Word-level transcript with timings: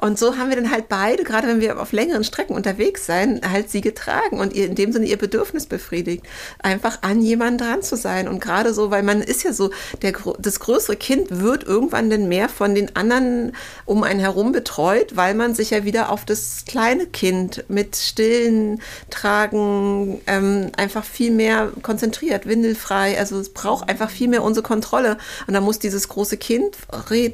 Und 0.00 0.18
so 0.18 0.38
haben 0.38 0.48
wir 0.48 0.56
dann 0.56 0.70
halt 0.70 0.88
beide, 0.88 1.24
gerade 1.24 1.46
wenn 1.46 1.60
wir 1.60 1.80
auf 1.80 1.92
längeren 1.92 2.24
Strecken 2.24 2.54
unterwegs 2.54 3.04
sein, 3.04 3.40
halt 3.48 3.70
sie 3.70 3.82
getragen 3.82 4.40
und 4.40 4.54
ihr 4.54 4.64
in 4.64 4.74
dem 4.74 4.92
Sinne 4.92 5.06
ihr 5.06 5.18
Bedürfnis 5.18 5.66
befriedigt, 5.66 6.24
einfach 6.58 7.02
an 7.02 7.20
jemanden 7.20 7.58
dran 7.58 7.82
zu 7.82 7.96
sein. 7.96 8.26
Und 8.26 8.40
gerade 8.40 8.72
so, 8.72 8.90
weil 8.90 9.02
man 9.02 9.20
ist 9.20 9.42
ja 9.42 9.52
so, 9.52 9.70
der, 10.00 10.14
das 10.38 10.58
größere 10.58 10.96
Kind 10.96 11.40
wird 11.40 11.64
irgendwann 11.64 12.08
dann 12.08 12.28
mehr 12.28 12.48
von 12.48 12.74
den 12.74 12.96
anderen 12.96 13.52
um 13.84 14.02
einen 14.02 14.20
herum 14.20 14.52
betreut, 14.52 15.16
weil 15.16 15.34
man 15.34 15.54
sich 15.54 15.70
ja 15.70 15.84
wieder 15.84 16.10
auf 16.10 16.24
das 16.24 16.64
kleine 16.66 17.06
Kind 17.06 17.64
mit 17.68 17.96
stillen 17.96 18.80
Tragen 19.10 20.22
ähm, 20.26 20.72
einfach 20.78 21.04
viel 21.04 21.30
mehr 21.30 21.72
konzentriert, 21.82 22.46
windelfrei. 22.46 23.18
Also 23.18 23.38
es 23.38 23.50
braucht 23.50 23.90
einfach 23.90 24.08
viel 24.08 24.28
mehr 24.28 24.42
unsere 24.42 24.64
Kontrolle. 24.66 25.18
Und 25.46 25.52
da 25.52 25.60
muss 25.60 25.78
dieses 25.78 26.08
große 26.08 26.38
Kind, 26.38 26.78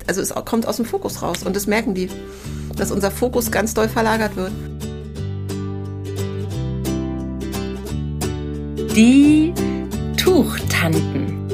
also 0.08 0.20
es 0.20 0.34
kommt 0.44 0.66
aus 0.66 0.76
dem 0.76 0.84
Fokus 0.84 1.22
raus. 1.22 1.44
Und 1.44 1.54
das 1.54 1.68
merken 1.68 1.94
die, 1.94 2.10
dass 2.76 2.90
unser 2.90 3.10
Fokus 3.10 3.50
ganz 3.50 3.74
doll 3.74 3.88
verlagert 3.88 4.36
wird. 4.36 4.52
Die 8.94 9.52
Tuchtanten. 10.16 11.46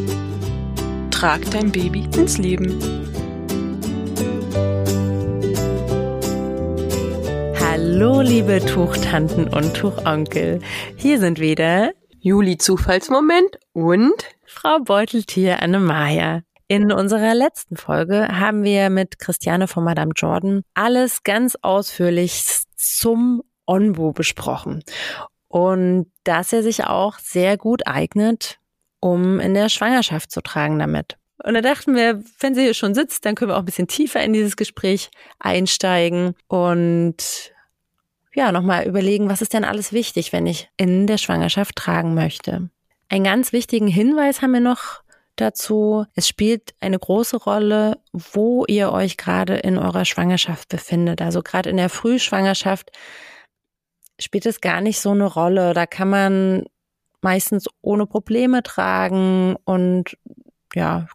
Trag 1.10 1.48
dein 1.50 1.70
Baby 1.70 2.08
ins 2.16 2.38
Leben. 2.38 2.78
Hallo, 7.60 8.20
liebe 8.20 8.64
Tuchtanten 8.64 9.48
und 9.48 9.74
Tuchonkel. 9.74 10.60
Hier 10.96 11.18
sind 11.20 11.40
wieder 11.40 11.92
Juli 12.20 12.58
Zufallsmoment 12.58 13.58
und 13.72 14.14
Frau 14.46 14.78
Beuteltier 14.78 15.62
Annemaya. 15.62 16.42
In 16.68 16.92
unserer 16.92 17.34
letzten 17.34 17.76
Folge 17.76 18.28
haben 18.28 18.62
wir 18.62 18.90
mit 18.90 19.18
Christiane 19.18 19.68
von 19.68 19.84
Madame 19.84 20.12
Jordan 20.14 20.62
alles 20.74 21.22
ganz 21.22 21.56
ausführlich 21.60 22.42
zum 22.76 23.42
Onbu 23.66 24.12
besprochen. 24.12 24.82
Und 25.48 26.06
dass 26.24 26.52
er 26.52 26.62
sich 26.62 26.84
auch 26.84 27.18
sehr 27.18 27.56
gut 27.56 27.86
eignet, 27.86 28.58
um 29.00 29.40
in 29.40 29.54
der 29.54 29.68
Schwangerschaft 29.68 30.30
zu 30.30 30.40
tragen 30.40 30.78
damit. 30.78 31.18
Und 31.44 31.54
da 31.54 31.60
dachten 31.60 31.94
wir, 31.94 32.22
wenn 32.40 32.54
sie 32.54 32.62
hier 32.62 32.74
schon 32.74 32.94
sitzt, 32.94 33.26
dann 33.26 33.34
können 33.34 33.50
wir 33.50 33.56
auch 33.56 33.62
ein 33.62 33.66
bisschen 33.66 33.88
tiefer 33.88 34.22
in 34.22 34.32
dieses 34.32 34.56
Gespräch 34.56 35.10
einsteigen 35.40 36.34
und 36.46 37.52
ja, 38.34 38.52
nochmal 38.52 38.86
überlegen, 38.86 39.28
was 39.28 39.42
ist 39.42 39.52
denn 39.52 39.64
alles 39.64 39.92
wichtig, 39.92 40.32
wenn 40.32 40.46
ich 40.46 40.70
in 40.76 41.06
der 41.06 41.18
Schwangerschaft 41.18 41.76
tragen 41.76 42.14
möchte. 42.14 42.70
Einen 43.08 43.24
ganz 43.24 43.52
wichtigen 43.52 43.88
Hinweis 43.88 44.40
haben 44.40 44.52
wir 44.52 44.60
noch 44.60 45.02
dazu. 45.42 46.06
Es 46.14 46.26
spielt 46.26 46.74
eine 46.80 46.98
große 46.98 47.36
Rolle, 47.36 47.98
wo 48.12 48.64
ihr 48.66 48.92
euch 48.92 49.16
gerade 49.16 49.56
in 49.56 49.78
eurer 49.78 50.04
Schwangerschaft 50.04 50.68
befindet. 50.68 51.20
Also 51.20 51.42
gerade 51.42 51.70
in 51.70 51.76
der 51.76 51.88
Frühschwangerschaft 51.90 52.90
spielt 54.18 54.46
es 54.46 54.60
gar 54.60 54.80
nicht 54.80 55.00
so 55.00 55.10
eine 55.10 55.26
Rolle. 55.26 55.74
Da 55.74 55.86
kann 55.86 56.08
man 56.08 56.64
meistens 57.20 57.66
ohne 57.82 58.06
Probleme 58.06 58.62
tragen 58.62 59.56
und 59.64 60.16
ja, 60.74 61.06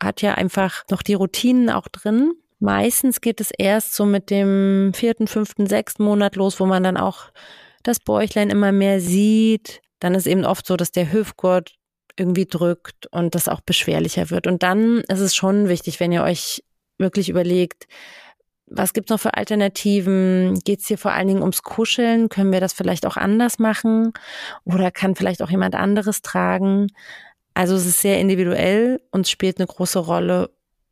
hat 0.00 0.22
ja 0.22 0.34
einfach 0.34 0.84
noch 0.90 1.02
die 1.02 1.14
Routinen 1.14 1.70
auch 1.70 1.88
drin. 1.88 2.32
Meistens 2.58 3.20
geht 3.20 3.40
es 3.40 3.50
erst 3.56 3.94
so 3.94 4.06
mit 4.06 4.30
dem 4.30 4.92
vierten, 4.94 5.26
fünften, 5.26 5.66
sechsten 5.66 6.04
Monat 6.04 6.36
los, 6.36 6.60
wo 6.60 6.66
man 6.66 6.82
dann 6.82 6.96
auch 6.96 7.30
das 7.82 7.98
Bäuchlein 7.98 8.50
immer 8.50 8.72
mehr 8.72 9.00
sieht. 9.00 9.80
Dann 9.98 10.14
ist 10.14 10.26
eben 10.26 10.44
oft 10.44 10.66
so, 10.66 10.76
dass 10.76 10.92
der 10.92 11.12
Hüftgurt 11.12 11.74
irgendwie 12.16 12.46
drückt 12.46 13.06
und 13.06 13.34
das 13.34 13.48
auch 13.48 13.60
beschwerlicher 13.60 14.30
wird. 14.30 14.46
Und 14.46 14.62
dann 14.62 15.00
ist 15.08 15.20
es 15.20 15.34
schon 15.34 15.68
wichtig, 15.68 16.00
wenn 16.00 16.12
ihr 16.12 16.22
euch 16.22 16.62
wirklich 16.98 17.28
überlegt, 17.28 17.86
was 18.66 18.92
gibt's 18.92 19.10
noch 19.10 19.20
für 19.20 19.34
Alternativen? 19.34 20.58
Geht's 20.64 20.86
hier 20.86 20.98
vor 20.98 21.12
allen 21.12 21.28
Dingen 21.28 21.42
ums 21.42 21.62
Kuscheln? 21.62 22.28
Können 22.28 22.52
wir 22.52 22.60
das 22.60 22.72
vielleicht 22.72 23.06
auch 23.06 23.16
anders 23.16 23.58
machen? 23.58 24.12
Oder 24.64 24.90
kann 24.90 25.14
vielleicht 25.14 25.42
auch 25.42 25.50
jemand 25.50 25.74
anderes 25.74 26.22
tragen? 26.22 26.88
Also 27.54 27.74
es 27.74 27.84
ist 27.84 28.00
sehr 28.00 28.18
individuell 28.18 29.00
und 29.10 29.28
spielt 29.28 29.58
eine 29.58 29.66
große 29.66 29.98
Rolle, 29.98 30.50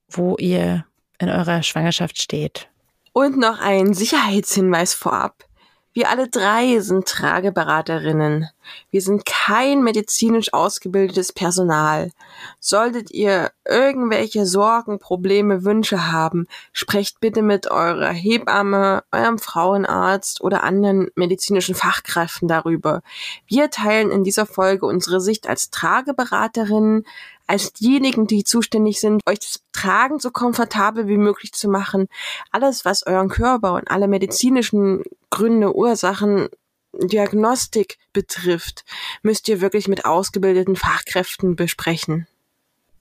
wo 0.09 0.37
ihr 0.37 0.84
in 1.19 1.31
eurer 1.31 1.62
Schwangerschaft 1.62 2.21
steht. 2.21 2.69
Und 3.12 3.39
noch 3.39 3.61
ein 3.61 3.94
Sicherheitshinweis 3.94 4.94
vorab. 4.94 5.44
Wir 5.93 6.09
alle 6.09 6.28
drei 6.28 6.78
sind 6.81 7.06
Trageberaterinnen. 7.06 8.49
Wir 8.91 9.03
sind 9.03 9.25
kein 9.25 9.82
medizinisch 9.82 10.53
ausgebildetes 10.53 11.32
Personal. 11.32 12.10
Solltet 12.58 13.10
ihr 13.10 13.50
irgendwelche 13.69 14.47
Sorgen, 14.47 14.98
Probleme, 14.98 15.64
Wünsche 15.64 16.10
haben, 16.10 16.47
sprecht 16.72 17.20
bitte 17.20 17.42
mit 17.42 17.70
eurer 17.70 18.10
Hebamme, 18.10 19.04
eurem 19.12 19.38
Frauenarzt 19.38 20.41
oder 20.41 20.64
anderen 20.64 21.08
medizinischen 21.14 21.75
Fachkräften 21.75 22.48
darüber. 22.48 23.03
Wir 23.47 23.70
teilen 23.70 24.10
in 24.10 24.25
dieser 24.25 24.47
Folge 24.47 24.87
unsere 24.87 25.20
Sicht 25.20 25.48
als 25.48 25.70
Trageberaterinnen, 25.70 27.04
als 27.50 27.72
diejenigen, 27.72 28.28
die 28.28 28.44
zuständig 28.44 29.00
sind, 29.00 29.22
euch 29.28 29.41
das 29.41 29.60
Tragen 29.72 30.20
so 30.20 30.31
komfortabel 30.31 31.08
wie 31.08 31.16
möglich 31.16 31.52
zu 31.52 31.69
machen. 31.69 32.06
Alles, 32.52 32.84
was 32.84 33.04
euren 33.04 33.28
Körper 33.28 33.75
und 33.75 33.91
alle 33.91 34.06
medizinischen 34.06 35.02
Gründe, 35.31 35.75
Ursachen, 35.75 36.48
Diagnostik 36.93 37.99
betrifft, 38.12 38.84
müsst 39.23 39.49
ihr 39.49 39.61
wirklich 39.61 39.89
mit 39.89 40.05
ausgebildeten 40.05 40.77
Fachkräften 40.77 41.56
besprechen. 41.56 42.27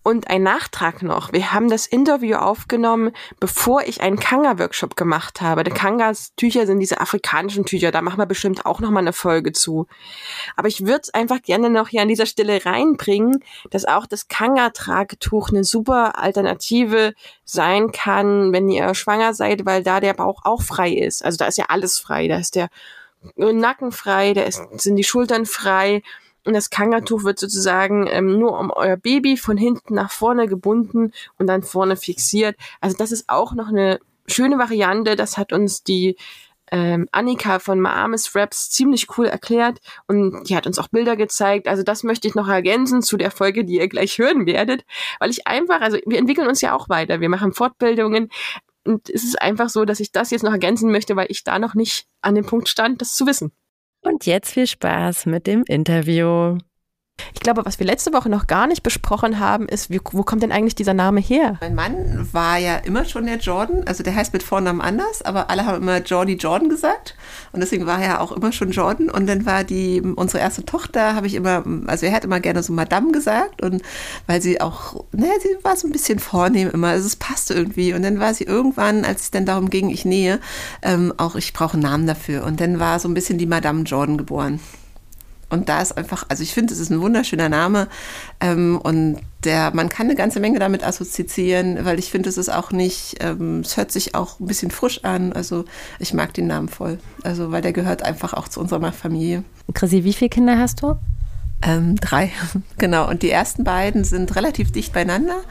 Und 0.01 0.29
ein 0.29 0.43
Nachtrag 0.43 1.03
noch. 1.03 1.33
Wir 1.33 1.51
haben 1.51 1.69
das 1.69 1.85
Interview 1.85 2.37
aufgenommen, 2.37 3.11
bevor 3.41 3.81
ich 3.83 3.99
einen 3.99 4.17
Kanga-Workshop 4.17 4.95
gemacht 4.95 5.41
habe. 5.41 5.65
Die 5.65 5.71
Kangas-Tücher 5.71 6.65
sind 6.65 6.79
diese 6.79 7.01
afrikanischen 7.01 7.65
Tücher. 7.65 7.91
Da 7.91 8.01
machen 8.01 8.17
wir 8.17 8.25
bestimmt 8.25 8.65
auch 8.65 8.79
noch 8.79 8.91
mal 8.91 9.01
eine 9.01 9.11
Folge 9.11 9.51
zu. 9.51 9.87
Aber 10.55 10.69
ich 10.69 10.85
würde 10.85 11.01
es 11.03 11.13
einfach 11.13 11.41
gerne 11.41 11.69
noch 11.69 11.89
hier 11.89 12.01
an 12.01 12.07
dieser 12.07 12.25
Stelle 12.25 12.65
reinbringen, 12.65 13.43
dass 13.71 13.83
auch 13.83 14.05
das 14.05 14.29
Kanga-Tragetuch 14.29 15.49
eine 15.49 15.65
super 15.65 16.17
Alternative 16.17 17.13
sein 17.43 17.91
kann, 17.91 18.53
wenn 18.53 18.69
ihr 18.69 18.95
schwanger 18.95 19.33
seid, 19.33 19.65
weil 19.65 19.83
da 19.83 19.99
der 19.99 20.13
Bauch 20.13 20.39
auch 20.45 20.61
frei 20.61 20.91
ist. 20.91 21.25
Also 21.25 21.37
da 21.37 21.45
ist 21.45 21.57
ja 21.57 21.65
alles 21.67 21.99
frei. 21.99 22.29
Da 22.29 22.37
ist 22.37 22.55
der 22.55 22.69
Nacken 23.35 23.91
frei, 23.91 24.33
da 24.33 24.43
ist, 24.43 24.61
sind 24.77 24.95
die 24.95 25.03
Schultern 25.03 25.45
frei 25.45 26.01
und 26.45 26.53
das 26.53 26.69
Kangatuch 26.69 27.23
wird 27.23 27.39
sozusagen 27.39 28.07
ähm, 28.07 28.39
nur 28.39 28.57
um 28.57 28.71
euer 28.71 28.97
Baby 28.97 29.37
von 29.37 29.57
hinten 29.57 29.93
nach 29.93 30.11
vorne 30.11 30.47
gebunden 30.47 31.11
und 31.37 31.47
dann 31.47 31.63
vorne 31.63 31.95
fixiert. 31.95 32.55
Also 32.81 32.97
das 32.97 33.11
ist 33.11 33.29
auch 33.29 33.53
noch 33.53 33.67
eine 33.67 33.99
schöne 34.27 34.57
Variante. 34.57 35.15
Das 35.15 35.37
hat 35.37 35.51
uns 35.51 35.83
die 35.83 36.15
ähm, 36.71 37.07
Annika 37.11 37.59
von 37.59 37.79
Maames 37.79 38.35
Raps 38.35 38.69
ziemlich 38.69 39.17
cool 39.17 39.25
erklärt 39.25 39.79
und 40.07 40.47
die 40.47 40.55
hat 40.55 40.67
uns 40.67 40.79
auch 40.79 40.87
Bilder 40.87 41.15
gezeigt. 41.15 41.67
Also 41.67 41.83
das 41.83 42.03
möchte 42.03 42.27
ich 42.27 42.35
noch 42.35 42.47
ergänzen 42.47 43.01
zu 43.01 43.17
der 43.17 43.31
Folge, 43.31 43.65
die 43.65 43.77
ihr 43.77 43.87
gleich 43.87 44.17
hören 44.17 44.45
werdet, 44.45 44.85
weil 45.19 45.31
ich 45.31 45.47
einfach, 45.47 45.81
also 45.81 45.97
wir 46.05 46.19
entwickeln 46.19 46.47
uns 46.47 46.61
ja 46.61 46.73
auch 46.73 46.87
weiter. 46.89 47.21
Wir 47.21 47.29
machen 47.29 47.53
Fortbildungen 47.53 48.29
und 48.89 49.09
es 49.09 49.23
ist 49.23 49.41
einfach 49.41 49.69
so, 49.69 49.85
dass 49.85 49.99
ich 49.99 50.11
das 50.11 50.31
jetzt 50.31 50.43
noch 50.43 50.51
ergänzen 50.51 50.91
möchte, 50.91 51.15
weil 51.15 51.27
ich 51.29 51.43
da 51.43 51.59
noch 51.59 51.75
nicht 51.75 52.07
an 52.21 52.35
dem 52.35 52.45
Punkt 52.45 52.67
stand, 52.67 53.01
das 53.01 53.13
zu 53.13 53.27
wissen. 53.27 53.51
Und 54.01 54.25
jetzt 54.25 54.51
viel 54.51 54.65
Spaß 54.65 55.27
mit 55.27 55.45
dem 55.45 55.63
Interview. 55.67 56.57
Ich 57.33 57.39
glaube, 57.39 57.65
was 57.65 57.79
wir 57.79 57.85
letzte 57.85 58.13
Woche 58.13 58.29
noch 58.29 58.47
gar 58.47 58.67
nicht 58.67 58.83
besprochen 58.83 59.39
haben, 59.39 59.67
ist, 59.67 59.89
wie, 59.89 59.99
wo 60.11 60.23
kommt 60.23 60.43
denn 60.43 60.51
eigentlich 60.51 60.75
dieser 60.75 60.93
Name 60.93 61.19
her? 61.19 61.57
Mein 61.61 61.75
Mann 61.75 62.29
war 62.31 62.57
ja 62.57 62.77
immer 62.77 63.05
schon 63.05 63.25
der 63.25 63.37
Jordan, 63.37 63.83
also 63.85 64.03
der 64.03 64.15
heißt 64.15 64.33
mit 64.33 64.43
Vornamen 64.43 64.81
anders, 64.81 65.21
aber 65.21 65.49
alle 65.49 65.65
haben 65.65 65.81
immer 65.81 65.97
Jordi 65.99 66.33
Jordan 66.33 66.69
gesagt 66.69 67.15
und 67.51 67.59
deswegen 67.59 67.85
war 67.85 68.01
er 68.01 68.21
auch 68.21 68.31
immer 68.31 68.51
schon 68.51 68.71
Jordan 68.71 69.09
und 69.09 69.27
dann 69.27 69.45
war 69.45 69.63
die, 69.63 70.01
unsere 70.01 70.41
erste 70.41 70.65
Tochter, 70.65 71.15
habe 71.15 71.27
ich 71.27 71.35
immer, 71.35 71.63
also 71.87 72.05
er 72.05 72.13
hat 72.13 72.23
immer 72.23 72.39
gerne 72.39 72.63
so 72.63 72.73
Madame 72.73 73.11
gesagt 73.11 73.61
und 73.61 73.81
weil 74.27 74.41
sie 74.41 74.61
auch, 74.61 75.03
naja, 75.11 75.33
sie 75.41 75.63
war 75.63 75.75
so 75.75 75.87
ein 75.87 75.91
bisschen 75.91 76.19
vornehm 76.19 76.69
immer, 76.71 76.89
also 76.89 77.07
es 77.07 77.15
passte 77.15 77.53
irgendwie 77.53 77.93
und 77.93 78.03
dann 78.03 78.19
war 78.19 78.33
sie 78.33 78.43
irgendwann, 78.43 79.05
als 79.05 79.21
es 79.23 79.31
dann 79.31 79.45
darum 79.45 79.69
ging, 79.69 79.89
ich 79.89 80.05
nähe, 80.05 80.39
ähm, 80.81 81.13
auch 81.17 81.35
ich 81.35 81.53
brauche 81.53 81.73
einen 81.73 81.83
Namen 81.83 82.07
dafür 82.07 82.43
und 82.43 82.61
dann 82.61 82.79
war 82.79 82.99
so 82.99 83.07
ein 83.07 83.13
bisschen 83.13 83.37
die 83.37 83.45
Madame 83.45 83.83
Jordan 83.83 84.17
geboren. 84.17 84.59
Und 85.49 85.69
da 85.69 85.81
ist 85.81 85.97
einfach, 85.97 86.25
also 86.29 86.43
ich 86.43 86.53
finde, 86.53 86.73
es 86.73 86.79
ist 86.79 86.91
ein 86.91 87.01
wunderschöner 87.01 87.49
Name 87.49 87.87
ähm, 88.39 88.79
und 88.81 89.19
der, 89.43 89.71
man 89.73 89.89
kann 89.89 90.07
eine 90.07 90.15
ganze 90.15 90.39
Menge 90.39 90.59
damit 90.59 90.83
assoziieren, 90.83 91.85
weil 91.85 91.97
ich 91.97 92.11
finde, 92.11 92.29
es 92.29 92.37
ist 92.37 92.49
auch 92.49 92.71
nicht, 92.71 93.17
ähm, 93.21 93.61
es 93.61 93.77
hört 93.77 93.91
sich 93.91 94.15
auch 94.15 94.39
ein 94.39 94.47
bisschen 94.47 94.69
frisch 94.69 95.03
an. 95.05 95.33
Also 95.33 95.65
ich 95.97 96.13
mag 96.13 96.33
den 96.33 96.47
Namen 96.47 96.69
voll. 96.69 96.99
Also 97.23 97.51
weil 97.51 97.61
der 97.61 97.73
gehört 97.73 98.03
einfach 98.03 98.33
auch 98.33 98.47
zu 98.47 98.59
unserer 98.59 98.91
Familie. 98.91 99.43
Chrissy, 99.73 100.03
wie 100.03 100.13
viele 100.13 100.29
Kinder 100.29 100.57
hast 100.57 100.81
du? 100.81 100.97
Ähm, 101.61 101.97
drei, 101.97 102.31
genau. 102.77 103.09
Und 103.09 103.21
die 103.21 103.31
ersten 103.31 103.63
beiden 103.63 104.03
sind 104.03 104.35
relativ 104.35 104.71
dicht 104.71 104.93
beieinander. 104.93 105.41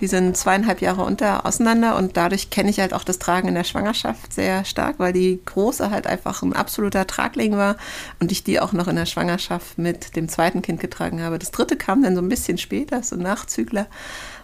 Die 0.00 0.08
sind 0.08 0.36
zweieinhalb 0.36 0.80
Jahre 0.80 1.04
unter 1.04 1.46
auseinander 1.46 1.96
und 1.96 2.16
dadurch 2.16 2.50
kenne 2.50 2.70
ich 2.70 2.80
halt 2.80 2.92
auch 2.92 3.04
das 3.04 3.20
Tragen 3.20 3.46
in 3.46 3.54
der 3.54 3.62
Schwangerschaft 3.62 4.32
sehr 4.32 4.64
stark, 4.64 4.98
weil 4.98 5.12
die 5.12 5.40
große 5.44 5.92
halt 5.92 6.08
einfach 6.08 6.42
ein 6.42 6.54
absoluter 6.54 7.06
Tragling 7.06 7.56
war 7.56 7.76
und 8.18 8.32
ich 8.32 8.42
die 8.42 8.58
auch 8.58 8.72
noch 8.72 8.88
in 8.88 8.96
der 8.96 9.06
Schwangerschaft 9.06 9.78
mit 9.78 10.16
dem 10.16 10.28
zweiten 10.28 10.60
Kind 10.60 10.80
getragen 10.80 11.22
habe. 11.22 11.38
Das 11.38 11.52
dritte 11.52 11.76
kam 11.76 12.02
dann 12.02 12.16
so 12.16 12.20
ein 12.20 12.28
bisschen 12.28 12.58
später, 12.58 13.04
so 13.04 13.14
Nachzügler. 13.14 13.86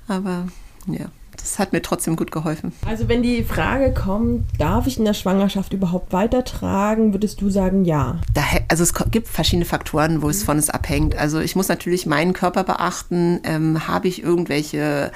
Aber 0.07 0.47
ja, 0.87 1.07
es 1.53 1.59
hat 1.59 1.73
mir 1.73 1.83
trotzdem 1.83 2.17
gut 2.17 2.31
geholfen. 2.31 2.73
Also 2.87 3.09
wenn 3.09 3.23
die 3.23 3.43
Frage 3.43 3.93
kommt, 3.93 4.45
darf 4.59 4.87
ich 4.87 4.99
in 4.99 5.05
der 5.05 5.15
Schwangerschaft 5.15 5.73
überhaupt 5.73 6.13
weitertragen, 6.13 7.13
würdest 7.13 7.41
du 7.41 7.51
sagen 7.51 7.85
ja? 7.85 8.21
Da, 8.35 8.43
also 8.69 8.83
es 8.83 8.93
gibt 9.11 9.29
verschiedene 9.29 9.65
Faktoren, 9.65 10.23
wo 10.23 10.29
es 10.29 10.43
von 10.43 10.59
es 10.59 10.71
abhängt. 10.71 11.17
Also 11.17 11.41
ich 11.41 11.57
muss 11.57 11.69
natürlich 11.69 12.07
meinen 12.07 12.33
Körper 12.33 12.65
beachten. 12.65 13.41
Ähm, 13.45 13.89
Habe 13.89 14.09
ich 14.09 14.23
irgendwelche 14.23 15.13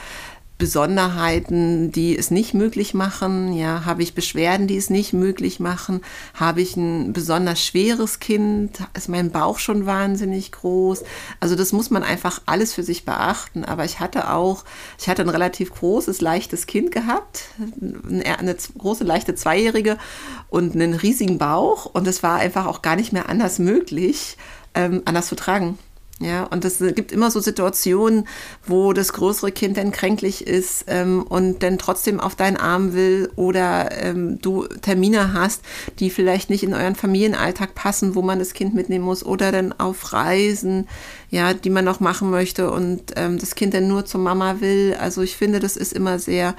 Besonderheiten, 0.63 1.91
die 1.91 2.17
es 2.17 2.31
nicht 2.31 2.55
möglich 2.55 2.95
machen? 2.95 3.53
Ja, 3.53 3.85
habe 3.85 4.05
ich 4.05 4.15
Beschwerden, 4.15 4.69
die 4.69 4.77
es 4.77 4.91
nicht 4.91 5.13
möglich 5.13 5.59
machen? 5.59 6.03
Habe 6.35 6.61
ich 6.61 6.77
ein 6.77 7.13
besonders 7.13 7.61
schweres 7.61 8.21
Kind? 8.21 8.79
Ist 8.95 9.09
mein 9.09 9.33
Bauch 9.33 9.59
schon 9.59 9.87
wahnsinnig 9.87 10.53
groß? 10.53 11.03
Also 11.41 11.57
das 11.57 11.73
muss 11.73 11.91
man 11.91 12.05
einfach 12.05 12.43
alles 12.47 12.75
für 12.75 12.85
sich 12.85 13.05
beachten. 13.05 13.65
Aber 13.65 13.85
ich 13.85 13.99
hatte 13.99 14.31
auch, 14.31 14.63
ich 15.01 15.09
hatte 15.09 15.23
ein 15.23 15.31
relativ 15.31 15.75
großes, 15.75 16.21
leichtes 16.21 16.67
Kind 16.69 16.93
gehabt, 16.93 17.47
eine, 18.09 18.39
eine 18.39 18.57
große, 18.79 19.03
leichte 19.03 19.35
Zweijährige 19.35 19.99
und 20.49 20.77
einen 20.77 20.95
riesigen 20.95 21.39
Bauch. 21.39 21.87
Und 21.87 22.07
es 22.07 22.23
war 22.23 22.39
einfach 22.39 22.67
auch 22.67 22.83
gar 22.83 22.95
nicht 22.95 23.13
mehr 23.13 23.29
anders 23.29 23.59
möglich, 23.59 24.37
ähm, 24.75 25.03
anders 25.07 25.27
zu 25.27 25.35
tragen. 25.35 25.77
Ja, 26.23 26.45
und 26.45 26.65
es 26.65 26.79
gibt 26.79 27.11
immer 27.11 27.33
so 27.33 27.41
Situationen, 27.41 28.29
wo 28.65 28.93
das 28.93 29.13
größere 29.13 29.51
Kind 29.51 29.77
dann 29.77 29.91
kränklich 29.91 30.47
ist 30.47 30.85
ähm, 30.87 31.25
und 31.25 31.65
dann 31.65 31.79
trotzdem 31.79 32.21
auf 32.21 32.37
deinen 32.37 32.57
Arm 32.57 32.93
will 32.93 33.29
oder 33.35 33.91
ähm, 34.01 34.41
du 34.41 34.67
Termine 34.83 35.33
hast, 35.33 35.63
die 35.99 36.11
vielleicht 36.11 36.49
nicht 36.49 36.63
in 36.63 36.75
euren 36.75 36.95
Familienalltag 36.95 37.75
passen, 37.75 38.15
wo 38.15 38.23
man 38.23 38.39
das 38.39 38.55
Kind 38.55 38.73
mitnehmen 38.73 39.05
muss 39.05 39.27
oder 39.27 39.51
dann 39.51 39.73
auf 39.73 40.13
Reisen, 40.13 40.87
ja, 41.31 41.55
die 41.55 41.71
man 41.71 41.85
noch 41.85 41.99
machen 41.99 42.31
möchte 42.31 42.71
und 42.71 43.15
ähm, 43.17 43.39
das 43.39 43.57
Kind 43.57 43.75
dann 43.75 43.89
nur 43.89 44.05
zur 44.05 44.21
Mama 44.21 44.61
will. 44.61 44.97
Also 45.01 45.23
ich 45.23 45.37
finde, 45.37 45.59
das 45.59 45.77
ist 45.77 45.93
immer 45.93 46.21
sehr 46.21 46.55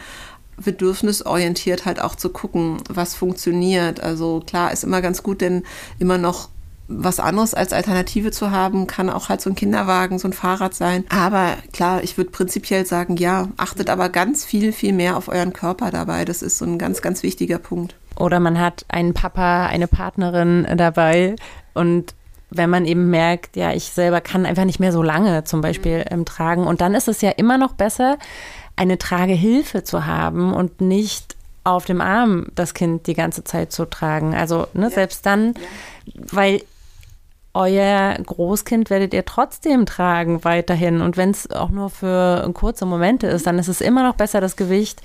bedürfnisorientiert 0.58 1.86
halt 1.86 2.00
auch 2.00 2.16
zu 2.16 2.30
gucken, 2.30 2.82
was 2.90 3.16
funktioniert. 3.16 4.02
Also 4.02 4.42
klar 4.46 4.72
ist 4.72 4.84
immer 4.84 5.02
ganz 5.02 5.24
gut, 5.24 5.42
denn 5.42 5.64
immer 6.00 6.18
noch 6.18 6.50
was 6.96 7.20
anderes 7.20 7.54
als 7.54 7.74
Alternative 7.74 8.32
zu 8.32 8.52
haben, 8.52 8.88
kann 8.88 9.10
auch 9.10 9.30
halt 9.30 9.42
so 9.42 9.50
ein 9.50 9.56
Kinderwagen, 9.56 10.20
so 10.20 10.28
ein 10.28 10.34
Fahrrad 10.34 10.74
sein. 10.74 11.06
Aber 11.10 11.58
klar, 11.72 12.04
ich 12.04 12.18
würde 12.18 12.32
prinzipiell 12.32 12.86
sagen, 12.86 13.18
ja, 13.18 13.50
achtet 13.58 13.90
aber 13.90 14.10
ganz 14.10 14.46
viel, 14.46 14.72
viel 14.72 14.94
mehr 14.94 15.18
auf 15.18 15.28
euren 15.28 15.54
Körper 15.54 15.92
dabei. 15.92 16.26
Das 16.26 16.42
ist 16.42 16.58
so 16.58 16.66
ein 16.66 16.78
ganz, 16.78 17.02
ganz 17.02 17.24
wichtiger 17.24 17.58
Punkt. 17.58 17.96
Oder 18.18 18.40
man 18.40 18.60
hat 18.60 18.86
einen 18.90 19.14
Papa, 19.14 19.66
eine 19.66 19.88
Partnerin 19.88 20.68
dabei 20.78 21.36
und 21.74 22.14
wenn 22.56 22.70
man 22.70 22.86
eben 22.86 23.10
merkt, 23.10 23.56
ja, 23.56 23.74
ich 23.74 23.86
selber 23.86 24.22
kann 24.22 24.46
einfach 24.46 24.66
nicht 24.66 24.80
mehr 24.80 24.92
so 24.92 25.02
lange 25.02 25.44
zum 25.44 25.62
Beispiel 25.62 26.06
ähm, 26.12 26.24
tragen. 26.24 26.68
Und 26.68 26.82
dann 26.82 26.94
ist 26.94 27.08
es 27.08 27.22
ja 27.22 27.32
immer 27.32 27.58
noch 27.58 27.74
besser, 27.74 28.18
eine 28.76 29.00
Tragehilfe 29.00 29.84
zu 29.84 30.06
haben 30.06 30.54
und 30.54 30.80
nicht 30.80 31.36
auf 31.64 31.86
dem 31.86 32.02
Arm 32.02 32.48
das 32.56 32.74
Kind 32.74 33.08
die 33.08 33.14
ganze 33.14 33.44
Zeit 33.44 33.72
zu 33.72 33.86
tragen. 33.86 34.36
Also 34.36 34.68
ne, 34.74 34.84
ja. 34.84 34.90
selbst 34.90 35.26
dann, 35.26 35.54
ja. 35.56 36.22
weil 36.32 36.62
euer 37.54 38.16
Großkind 38.16 38.90
werdet 38.90 39.14
ihr 39.14 39.26
trotzdem 39.26 39.86
tragen 39.86 40.44
weiterhin. 40.44 41.02
Und 41.02 41.18
wenn 41.18 41.30
es 41.30 41.52
auch 41.52 41.70
nur 41.70 41.90
für 41.90 42.50
kurze 42.54 42.86
Momente 42.86 43.28
ist, 43.28 43.46
dann 43.46 43.60
ist 43.60 43.68
es 43.68 43.82
immer 43.82 44.04
noch 44.04 44.16
besser, 44.16 44.42
das 44.42 44.56
Gewicht 44.56 45.02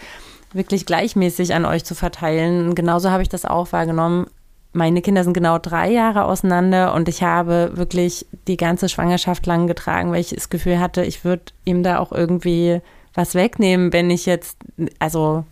wirklich 0.52 0.86
gleichmäßig 0.86 1.54
an 1.54 1.66
euch 1.66 1.84
zu 1.84 1.94
verteilen. 1.94 2.74
genauso 2.74 3.10
habe 3.10 3.22
ich 3.22 3.28
das 3.28 3.44
auch 3.44 3.72
wahrgenommen. 3.72 4.26
Meine 4.72 5.02
Kinder 5.02 5.24
sind 5.24 5.34
genau 5.34 5.58
drei 5.58 5.90
Jahre 5.90 6.24
auseinander 6.24 6.94
und 6.94 7.08
ich 7.08 7.22
habe 7.22 7.72
wirklich 7.74 8.26
die 8.46 8.56
ganze 8.56 8.88
Schwangerschaft 8.88 9.46
lang 9.46 9.66
getragen, 9.66 10.10
weil 10.10 10.20
ich 10.20 10.30
das 10.30 10.50
Gefühl 10.50 10.78
hatte, 10.78 11.04
ich 11.04 11.24
würde 11.24 11.52
ihm 11.64 11.82
da 11.82 11.98
auch 11.98 12.12
irgendwie 12.12 12.80
was 13.14 13.34
wegnehmen, 13.34 13.92
wenn 13.92 14.10
ich 14.10 14.26
jetzt, 14.26 14.58
also 14.98 15.44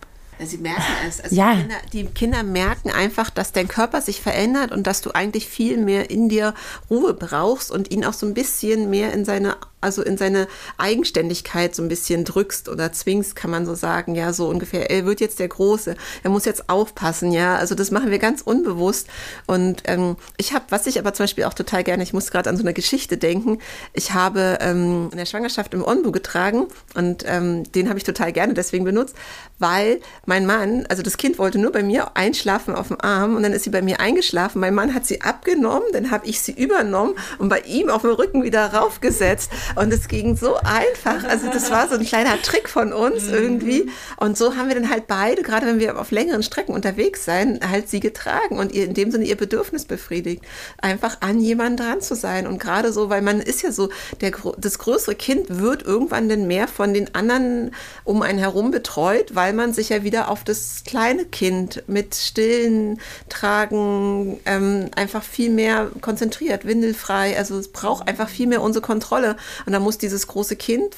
Sie 0.44 0.58
merken 0.58 0.82
es. 1.08 1.20
Also 1.20 1.34
ja. 1.34 1.54
die, 1.54 1.60
Kinder, 1.60 1.76
die, 1.92 2.04
Kinder, 2.06 2.42
merken 2.42 2.90
einfach, 2.90 3.30
dass 3.30 3.52
dein 3.52 3.68
Körper 3.68 4.00
sich 4.00 4.20
verändert 4.20 4.72
und 4.72 4.86
dass 4.86 5.00
du 5.00 5.12
eigentlich 5.12 5.48
viel 5.48 5.78
mehr 5.78 6.10
in 6.10 6.28
dir 6.28 6.54
Ruhe 6.90 7.14
brauchst 7.14 7.70
und 7.70 7.90
ihn 7.90 8.04
auch 8.04 8.12
so 8.12 8.26
ein 8.26 8.34
bisschen 8.34 8.90
mehr 8.90 9.12
in 9.12 9.24
seine 9.24 9.56
also 9.86 10.02
in 10.02 10.18
seine 10.18 10.48
Eigenständigkeit 10.78 11.74
so 11.74 11.82
ein 11.82 11.88
bisschen 11.88 12.24
drückst 12.24 12.68
oder 12.68 12.92
zwingst, 12.92 13.36
kann 13.36 13.50
man 13.50 13.66
so 13.66 13.74
sagen, 13.74 14.14
ja, 14.14 14.32
so 14.32 14.48
ungefähr. 14.48 14.90
Er 14.90 15.06
wird 15.06 15.20
jetzt 15.20 15.38
der 15.38 15.48
Große, 15.48 15.94
er 16.24 16.30
muss 16.30 16.44
jetzt 16.44 16.68
aufpassen, 16.68 17.30
ja. 17.30 17.56
Also 17.56 17.74
das 17.74 17.90
machen 17.90 18.10
wir 18.10 18.18
ganz 18.18 18.42
unbewusst. 18.42 19.06
Und 19.46 19.82
ähm, 19.84 20.16
ich 20.38 20.52
habe, 20.54 20.64
was 20.70 20.86
ich 20.86 20.98
aber 20.98 21.14
zum 21.14 21.24
Beispiel 21.24 21.44
auch 21.44 21.54
total 21.54 21.84
gerne, 21.84 22.02
ich 22.02 22.12
muss 22.12 22.30
gerade 22.30 22.50
an 22.50 22.56
so 22.56 22.64
eine 22.64 22.74
Geschichte 22.74 23.16
denken. 23.16 23.58
Ich 23.92 24.12
habe 24.12 24.58
ähm, 24.60 25.08
in 25.12 25.18
der 25.18 25.26
Schwangerschaft 25.26 25.72
im 25.72 25.84
Onbu 25.84 26.10
getragen 26.10 26.66
und 26.94 27.24
ähm, 27.26 27.70
den 27.72 27.88
habe 27.88 27.98
ich 27.98 28.04
total 28.04 28.32
gerne 28.32 28.54
deswegen 28.54 28.84
benutzt, 28.84 29.14
weil 29.58 30.00
mein 30.26 30.44
Mann, 30.44 30.84
also 30.88 31.02
das 31.02 31.16
Kind 31.16 31.38
wollte 31.38 31.58
nur 31.58 31.70
bei 31.70 31.84
mir 31.84 32.16
einschlafen 32.16 32.74
auf 32.74 32.88
dem 32.88 33.00
Arm 33.00 33.36
und 33.36 33.44
dann 33.44 33.52
ist 33.52 33.62
sie 33.62 33.70
bei 33.70 33.80
mir 33.80 34.00
eingeschlafen. 34.00 34.60
Mein 34.60 34.74
Mann 34.74 34.92
hat 34.92 35.06
sie 35.06 35.22
abgenommen, 35.22 35.86
dann 35.92 36.10
habe 36.10 36.26
ich 36.26 36.40
sie 36.40 36.52
übernommen 36.52 37.14
und 37.38 37.48
bei 37.48 37.60
ihm 37.60 37.88
auf 37.88 38.02
dem 38.02 38.10
Rücken 38.10 38.42
wieder 38.42 38.74
raufgesetzt. 38.74 39.50
Und 39.76 39.92
es 39.92 40.08
ging 40.08 40.36
so 40.36 40.56
einfach. 40.56 41.24
Also 41.28 41.48
das 41.48 41.70
war 41.70 41.88
so 41.88 41.94
ein 41.94 42.04
kleiner 42.04 42.42
Trick 42.42 42.68
von 42.68 42.92
uns 42.92 43.28
mhm. 43.28 43.34
irgendwie. 43.34 43.90
Und 44.16 44.36
so 44.36 44.56
haben 44.56 44.68
wir 44.68 44.74
dann 44.74 44.90
halt 44.90 45.06
beide, 45.06 45.42
gerade 45.42 45.66
wenn 45.66 45.78
wir 45.78 45.98
auf 45.98 46.10
längeren 46.10 46.42
Strecken 46.42 46.74
unterwegs 46.74 47.24
sein, 47.24 47.60
halt 47.68 47.88
sie 47.88 48.00
getragen 48.00 48.58
und 48.58 48.72
ihr 48.72 48.84
in 48.84 48.94
dem 48.94 49.12
Sinne 49.12 49.24
ihr 49.26 49.36
Bedürfnis 49.36 49.84
befriedigt. 49.84 50.42
Einfach 50.82 51.18
an 51.20 51.40
jemanden 51.40 51.76
dran 51.76 52.00
zu 52.00 52.16
sein. 52.16 52.48
Und 52.48 52.58
gerade 52.58 52.92
so, 52.92 53.10
weil 53.10 53.22
man 53.22 53.40
ist 53.40 53.62
ja 53.62 53.70
so, 53.70 53.90
der, 54.20 54.32
das 54.58 54.78
größere 54.78 55.14
Kind 55.14 55.60
wird 55.60 55.84
irgendwann 55.84 56.28
dann 56.28 56.48
mehr 56.48 56.66
von 56.66 56.92
den 56.92 57.14
anderen 57.14 57.70
um 58.02 58.22
einen 58.22 58.40
herum 58.40 58.72
betreut, 58.72 59.34
weil 59.34 59.52
man 59.52 59.72
sich 59.72 59.90
ja 59.90 60.02
wieder 60.02 60.15
auf 60.24 60.44
das 60.44 60.82
kleine 60.84 61.24
Kind 61.24 61.84
mit 61.86 62.14
Stillen, 62.14 63.00
Tragen 63.28 64.38
ähm, 64.46 64.90
einfach 64.96 65.22
viel 65.22 65.50
mehr 65.50 65.90
konzentriert, 66.00 66.64
windelfrei. 66.64 67.36
Also 67.36 67.58
es 67.58 67.70
braucht 67.70 68.08
einfach 68.08 68.28
viel 68.28 68.46
mehr 68.46 68.62
unsere 68.62 68.84
Kontrolle. 68.84 69.36
Und 69.66 69.72
dann 69.72 69.82
muss 69.82 69.98
dieses 69.98 70.26
große 70.26 70.56
Kind, 70.56 70.96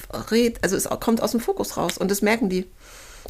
also 0.63 0.77
es 0.77 0.89
kommt 1.01 1.23
aus 1.23 1.33
dem 1.33 1.41
Fokus 1.41 1.77
raus 1.77 1.99
und 1.99 2.11
das 2.11 2.23
merken 2.23 2.49
die 2.49 2.67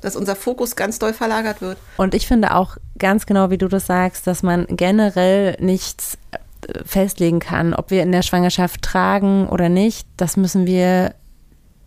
dass 0.00 0.16
unser 0.16 0.36
Fokus 0.36 0.76
ganz 0.76 0.98
doll 0.98 1.12
verlagert 1.12 1.60
wird. 1.60 1.78
Und 1.96 2.14
ich 2.14 2.26
finde 2.26 2.54
auch 2.54 2.76
ganz 2.98 3.26
genau, 3.26 3.50
wie 3.50 3.58
du 3.58 3.68
das 3.68 3.86
sagst, 3.86 4.26
dass 4.26 4.42
man 4.42 4.66
generell 4.68 5.56
nichts 5.60 6.18
äh, 6.30 6.84
festlegen 6.84 7.40
kann, 7.40 7.74
ob 7.74 7.90
wir 7.90 8.02
in 8.02 8.12
der 8.12 8.22
Schwangerschaft 8.22 8.82
tragen 8.82 9.48
oder 9.48 9.68
nicht. 9.68 10.06
Das 10.16 10.36
müssen 10.36 10.66
wir 10.66 11.14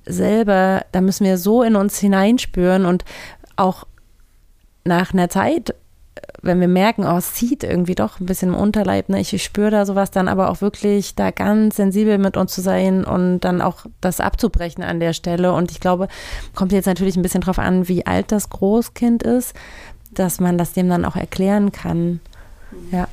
selber, 0.06 0.86
da 0.92 1.02
müssen 1.02 1.26
wir 1.26 1.38
so 1.38 1.64
in 1.64 1.76
uns 1.76 2.00
hineinspüren 2.00 2.86
und 2.86 3.06
auch 3.56 3.86
nach 4.84 5.14
einer 5.14 5.30
Zeit 5.30 5.76
wenn 6.42 6.60
wir 6.60 6.68
merken, 6.68 7.06
oh, 7.06 7.18
es 7.18 7.34
zieht 7.34 7.64
irgendwie 7.64 7.96
doch 7.96 8.20
ein 8.20 8.26
bisschen 8.26 8.50
im 8.50 8.60
Unterleib, 8.60 9.10
ne? 9.10 9.20
ich, 9.20 9.34
ich 9.34 9.44
spüre 9.44 9.72
da 9.72 9.86
sowas, 9.86 10.12
dann 10.12 10.28
aber 10.28 10.50
auch 10.50 10.62
wirklich 10.62 11.16
da 11.16 11.32
ganz 11.32 11.76
sensibel 11.76 12.18
mit 12.18 12.36
uns 12.36 12.54
zu 12.54 12.62
sein 12.62 13.06
und 13.06 13.42
dann 13.42 13.62
auch 13.62 13.86
das 14.02 14.20
abzubrechen 14.20 14.84
an 14.84 15.00
der 15.00 15.14
Stelle. 15.14 15.54
Und 15.54 15.72
ich 15.72 15.80
glaube, 15.80 16.08
kommt 16.56 16.72
jetzt 16.72 16.88
natürlich 16.88 17.16
ein 17.16 17.22
bisschen 17.22 17.42
drauf 17.42 17.60
an, 17.60 17.88
wie 17.88 18.06
alt 18.06 18.32
das 18.32 18.50
Großkind 18.50 19.24
ist, 19.24 19.56
dass 20.12 20.40
man 20.40 20.58
das 20.58 20.74
dem 20.74 20.90
dann 20.90 21.06
auch 21.06 21.16
erklären 21.16 21.72
kann. 21.72 22.20
Ja. 22.92 23.08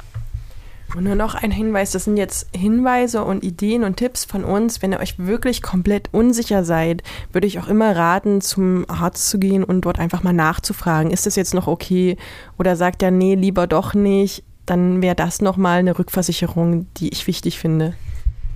Und 0.94 1.04
nur 1.04 1.14
noch 1.14 1.34
ein 1.34 1.50
Hinweis, 1.50 1.90
das 1.90 2.04
sind 2.04 2.16
jetzt 2.16 2.48
Hinweise 2.56 3.22
und 3.22 3.44
Ideen 3.44 3.84
und 3.84 3.96
Tipps 3.96 4.24
von 4.24 4.44
uns. 4.44 4.80
Wenn 4.80 4.92
ihr 4.92 5.00
euch 5.00 5.18
wirklich 5.18 5.60
komplett 5.62 6.08
unsicher 6.12 6.64
seid, 6.64 7.02
würde 7.32 7.46
ich 7.46 7.58
auch 7.58 7.68
immer 7.68 7.94
raten, 7.94 8.40
zum 8.40 8.88
Arzt 8.88 9.28
zu 9.28 9.38
gehen 9.38 9.64
und 9.64 9.82
dort 9.82 9.98
einfach 9.98 10.22
mal 10.22 10.32
nachzufragen, 10.32 11.10
ist 11.10 11.26
das 11.26 11.36
jetzt 11.36 11.54
noch 11.54 11.66
okay? 11.66 12.16
Oder 12.58 12.74
sagt 12.74 13.02
er, 13.02 13.10
nee, 13.10 13.34
lieber 13.34 13.66
doch 13.66 13.92
nicht, 13.92 14.44
dann 14.64 15.02
wäre 15.02 15.14
das 15.14 15.40
nochmal 15.40 15.80
eine 15.80 15.98
Rückversicherung, 15.98 16.86
die 16.96 17.10
ich 17.10 17.26
wichtig 17.26 17.58
finde. 17.58 17.94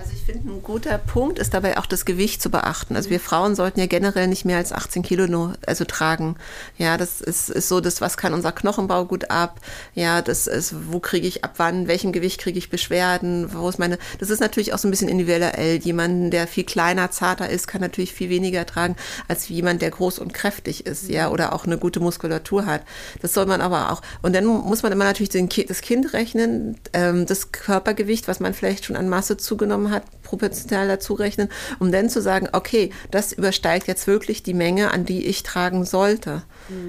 Also 0.02 0.14
ich 0.16 0.23
finde, 0.23 0.50
ein 0.50 0.62
guter 0.64 0.99
Punkt 0.99 1.38
ist 1.38 1.54
dabei 1.54 1.78
auch 1.78 1.87
das 1.87 2.04
Gewicht 2.04 2.42
zu 2.42 2.50
beachten. 2.50 2.97
Also 2.97 3.09
wir 3.09 3.21
Frauen 3.21 3.54
sollten 3.54 3.78
ja 3.78 3.87
generell 3.87 4.26
nicht 4.26 4.44
mehr 4.44 4.56
als 4.56 4.73
18 4.73 5.04
Kilo 5.04 5.28
nur, 5.28 5.52
also 5.64 5.85
tragen. 5.85 6.35
Ja, 6.76 6.97
das 6.97 7.21
ist, 7.21 7.49
ist 7.49 7.68
so 7.68 7.80
das, 7.80 8.00
was 8.00 8.16
kann 8.16 8.35
unser 8.35 8.50
Knochenbau 8.50 9.04
gut 9.04 9.30
ab. 9.30 9.61
Ja, 9.94 10.21
das 10.21 10.49
ist, 10.49 10.75
wo 10.90 10.99
kriege 10.99 11.28
ich 11.28 11.44
ab 11.44 11.52
wann, 11.59 11.87
welchem 11.87 12.11
Gewicht 12.11 12.40
kriege 12.40 12.59
ich 12.59 12.68
Beschwerden, 12.68 13.54
wo 13.54 13.68
ist 13.68 13.78
meine, 13.78 13.97
das 14.18 14.30
ist 14.30 14.40
natürlich 14.40 14.75
auch 14.75 14.78
so 14.78 14.88
ein 14.88 14.90
bisschen 14.90 15.09
individuell. 15.09 15.76
Jemand, 15.76 16.32
der 16.32 16.49
viel 16.49 16.64
kleiner, 16.64 17.12
zarter 17.12 17.49
ist, 17.49 17.68
kann 17.68 17.80
natürlich 17.80 18.12
viel 18.12 18.28
weniger 18.28 18.66
tragen 18.66 18.97
als 19.28 19.49
jemand, 19.49 19.82
der 19.82 19.90
groß 19.90 20.18
und 20.18 20.35
kräftig 20.35 20.85
ist, 20.85 21.09
ja, 21.11 21.30
oder 21.30 21.52
auch 21.52 21.64
eine 21.64 21.78
gute 21.78 22.00
Muskulatur 22.00 22.66
hat. 22.66 22.82
Das 23.21 23.35
soll 23.35 23.47
man 23.47 23.61
aber 23.61 23.92
auch. 23.92 24.02
Und 24.21 24.35
dann 24.35 24.47
muss 24.47 24.82
man 24.82 24.90
immer 24.90 25.04
natürlich 25.04 25.30
den, 25.30 25.49
das 25.68 25.80
Kind 25.80 26.12
rechnen, 26.12 26.76
ähm, 26.92 27.25
das 27.25 27.52
Körpergewicht, 27.52 28.26
was 28.26 28.40
man 28.40 28.52
vielleicht 28.52 28.87
schon 28.87 28.97
an 28.97 29.09
Masse 29.09 29.37
zugenommen 29.37 29.91
hat 29.91 29.91
hat, 29.92 30.04
proportional 30.22 30.88
dazu 30.88 31.14
rechnen, 31.14 31.49
um 31.78 31.92
dann 31.92 32.11
zu 32.11 32.20
sagen, 32.20 32.49
okay, 32.52 32.90
das 33.11 33.32
übersteigt 33.32 33.87
jetzt 33.87 34.06
wirklich 34.06 34.42
die 34.42 34.54
Menge, 34.54 34.90
an 34.90 35.04
die 35.04 35.26
ich 35.26 35.42
tragen 35.44 35.84
sollte. 35.84 36.42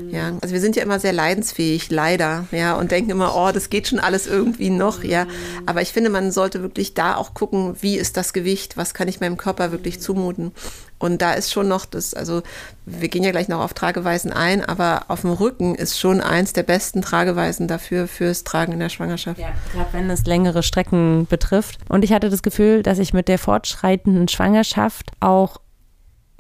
Ja, 0.10 0.34
also 0.42 0.54
wir 0.54 0.62
sind 0.62 0.76
ja 0.76 0.84
immer 0.84 1.00
sehr 1.00 1.14
leidensfähig, 1.14 1.90
leider, 1.90 2.46
ja, 2.52 2.76
und 2.76 2.92
denken 2.92 3.12
immer, 3.12 3.36
oh, 3.36 3.52
das 3.52 3.70
geht 3.70 3.88
schon 3.88 4.00
alles 4.00 4.28
irgendwie 4.28 4.70
noch, 4.70 5.04
ja. 5.04 5.26
Aber 5.66 5.82
ich 5.82 5.92
finde, 5.92 6.10
man 6.10 6.32
sollte 6.32 6.62
wirklich 6.62 6.94
da 6.94 7.16
auch 7.16 7.34
gucken, 7.34 7.76
wie 7.82 7.98
ist 7.98 8.18
das 8.18 8.34
Gewicht, 8.34 8.78
was 8.78 8.94
kann 8.94 9.08
ich 9.08 9.20
meinem 9.20 9.38
Körper 9.38 9.72
wirklich 9.72 10.00
zumuten. 10.00 10.52
Und 11.00 11.22
da 11.22 11.34
ist 11.34 11.52
schon 11.52 11.68
noch 11.68 11.86
das, 11.86 12.14
also 12.14 12.44
wir 12.86 13.10
gehen 13.10 13.24
ja 13.24 13.32
gleich 13.32 13.50
noch 13.50 13.60
auf 13.60 13.74
Trageweisen 13.74 14.32
ein, 14.32 14.64
aber 14.64 15.06
auf 15.10 15.22
dem 15.22 15.32
Rücken 15.32 15.76
ist 15.76 16.00
schon 16.00 16.22
eins 16.22 16.54
der 16.54 16.64
besten 16.64 17.02
Trageweisen 17.02 17.68
dafür 17.68 18.08
fürs 18.08 18.46
Tragen 18.46 18.72
in 18.72 18.80
der 18.80 18.88
Schwangerschaft. 18.88 19.38
Ja, 19.38 19.50
gerade 19.74 19.92
wenn 19.92 20.10
es 20.10 20.26
längere 20.26 20.64
Strecken 20.64 21.28
betrifft. 21.30 21.80
Und 21.90 22.06
ich 22.06 22.14
hatte 22.14 22.30
das 22.30 22.42
Gefühl, 22.42 22.84
dass 22.84 23.00
ich 23.00 23.14
mit 23.14 23.28
der 23.28 23.38
fortschreitenden 23.38 24.30
Schwangerschaft 24.30 25.12
auch 25.20 25.58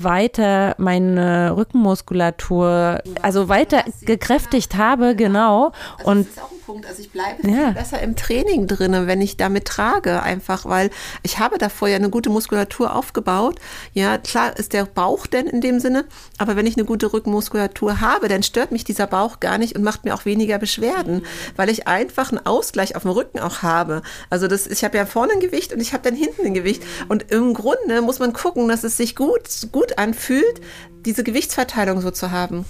weiter 0.03 0.75
meine 0.77 1.55
Rückenmuskulatur, 1.55 3.01
also 3.22 3.50
weiter 3.50 3.83
gekräftigt 4.01 4.75
habe, 4.75 5.15
genau. 5.15 5.72
Also 5.98 6.12
und 6.12 6.27
Punkt. 6.65 6.86
Also 6.86 7.01
ich 7.01 7.12
bleibe 7.12 7.48
ja. 7.48 7.65
viel 7.65 7.74
besser 7.74 8.01
im 8.01 8.15
Training 8.15 8.67
drin, 8.67 9.08
wenn 9.08 9.22
ich 9.22 9.38
damit 9.38 9.65
trage, 9.65 10.22
einfach, 10.22 10.65
weil 10.65 10.89
ich 11.22 11.39
habe 11.39 11.58
davor 11.58 11.88
ja 11.88 11.96
eine 11.96 12.10
gute 12.10 12.29
Muskulatur 12.29 12.96
aufgebaut. 12.96 13.60
Ja, 13.93 14.17
klar 14.17 14.58
ist 14.58 14.74
der 14.74 14.86
Bauch 14.86 15.27
denn 15.27 15.48
in 15.48 15.62
dem 15.62 15.79
Sinne, 15.79 16.05
aber 16.38 16.55
wenn 16.55 16.65
ich 16.65 16.77
eine 16.77 16.86
gute 16.86 17.12
Rückenmuskulatur 17.12 18.01
habe, 18.01 18.27
dann 18.27 18.43
stört 18.43 18.72
mich 18.72 18.84
dieser 18.84 19.08
Bauch 19.08 19.39
gar 19.39 19.58
nicht 19.58 19.75
und 19.75 19.84
macht 19.84 20.05
mir 20.05 20.15
auch 20.15 20.25
weniger 20.25 20.58
Beschwerden, 20.58 21.15
mhm. 21.15 21.24
weil 21.55 21.70
ich 21.70 21.88
einfach 21.88 22.32
einen 22.32 22.46
Ausgleich 22.46 22.96
auf 22.96 23.03
dem 23.03 23.12
Rücken 23.12 23.39
auch 23.39 23.62
habe. 23.62 24.01
Also 24.29 24.48
das, 24.48 24.67
ich 24.67 24.84
habe 24.84 24.98
ja 24.98 25.05
vorne 25.05 25.34
ein 25.34 25.39
Gewicht 25.39 25.74
und 25.74 25.82
ich 25.82 25.93
habe 25.93 26.03
dann 26.03 26.15
hinten 26.15 26.46
ein 26.46 26.53
Gewicht. 26.53 26.84
Mhm. 26.84 27.12
Und 27.12 27.32
im 27.32 27.53
Grunde 27.53 28.01
muss 28.01 28.20
man 28.20 28.34
gucken, 28.34 28.67
dass 28.67 28.84
es 28.84 28.98
sich 28.98 29.15
gut, 29.15 29.50
gut 29.72 29.98
anfühlt, 29.98 30.62
diese 31.05 31.24
Gewichtsverteilung 31.24 32.01
so 32.01 32.12
zu 32.12 32.32
haben. 32.32 32.65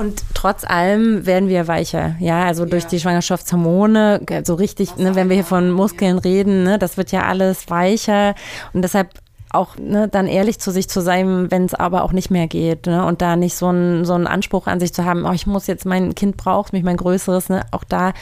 Und 0.00 0.24
trotz 0.32 0.64
allem 0.64 1.26
werden 1.26 1.50
wir 1.50 1.68
weicher, 1.68 2.14
ja, 2.20 2.44
also 2.44 2.64
durch 2.64 2.84
ja. 2.84 2.88
die 2.88 3.00
Schwangerschaftshormone, 3.00 4.22
so 4.44 4.54
richtig, 4.54 4.96
ne, 4.96 5.14
wenn 5.14 5.28
wir 5.28 5.34
hier 5.34 5.44
von 5.44 5.70
Muskeln 5.70 6.16
ja. 6.16 6.22
reden, 6.22 6.64
ne, 6.64 6.78
das 6.78 6.96
wird 6.96 7.12
ja 7.12 7.24
alles 7.24 7.68
weicher 7.68 8.34
und 8.72 8.80
deshalb 8.80 9.10
auch 9.50 9.76
ne, 9.76 10.08
dann 10.08 10.26
ehrlich 10.26 10.58
zu 10.58 10.70
sich 10.70 10.88
zu 10.88 11.02
sein, 11.02 11.50
wenn 11.50 11.66
es 11.66 11.74
aber 11.74 12.02
auch 12.02 12.12
nicht 12.12 12.30
mehr 12.30 12.46
geht 12.46 12.86
ne, 12.86 13.04
und 13.04 13.20
da 13.20 13.36
nicht 13.36 13.54
so 13.54 13.66
einen 13.66 14.06
so 14.06 14.14
einen 14.14 14.26
Anspruch 14.26 14.68
an 14.68 14.80
sich 14.80 14.94
zu 14.94 15.04
haben, 15.04 15.26
oh, 15.26 15.32
ich 15.32 15.46
muss 15.46 15.66
jetzt, 15.66 15.84
mein 15.84 16.14
Kind 16.14 16.38
braucht 16.38 16.72
mich, 16.72 16.82
mein 16.82 16.96
Größeres, 16.96 17.50
ne, 17.50 17.66
auch 17.70 17.84
da, 17.84 18.14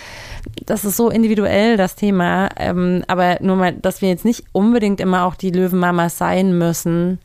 das 0.67 0.85
ist 0.85 0.97
so 0.97 1.11
individuell, 1.11 1.77
das 1.77 1.95
Thema, 1.95 2.49
ähm, 2.57 3.05
aber 3.07 3.39
nur 3.41 3.55
mal, 3.55 3.73
dass 3.73 4.03
wir 4.03 4.09
jetzt 4.09 4.25
nicht 4.25 4.47
unbedingt 4.51 5.01
immer 5.01 5.27
auch 5.27 5.37
die 5.37 5.53
Löwenmamas 5.53 6.19
sein 6.19 6.59
müssen, 6.59 7.21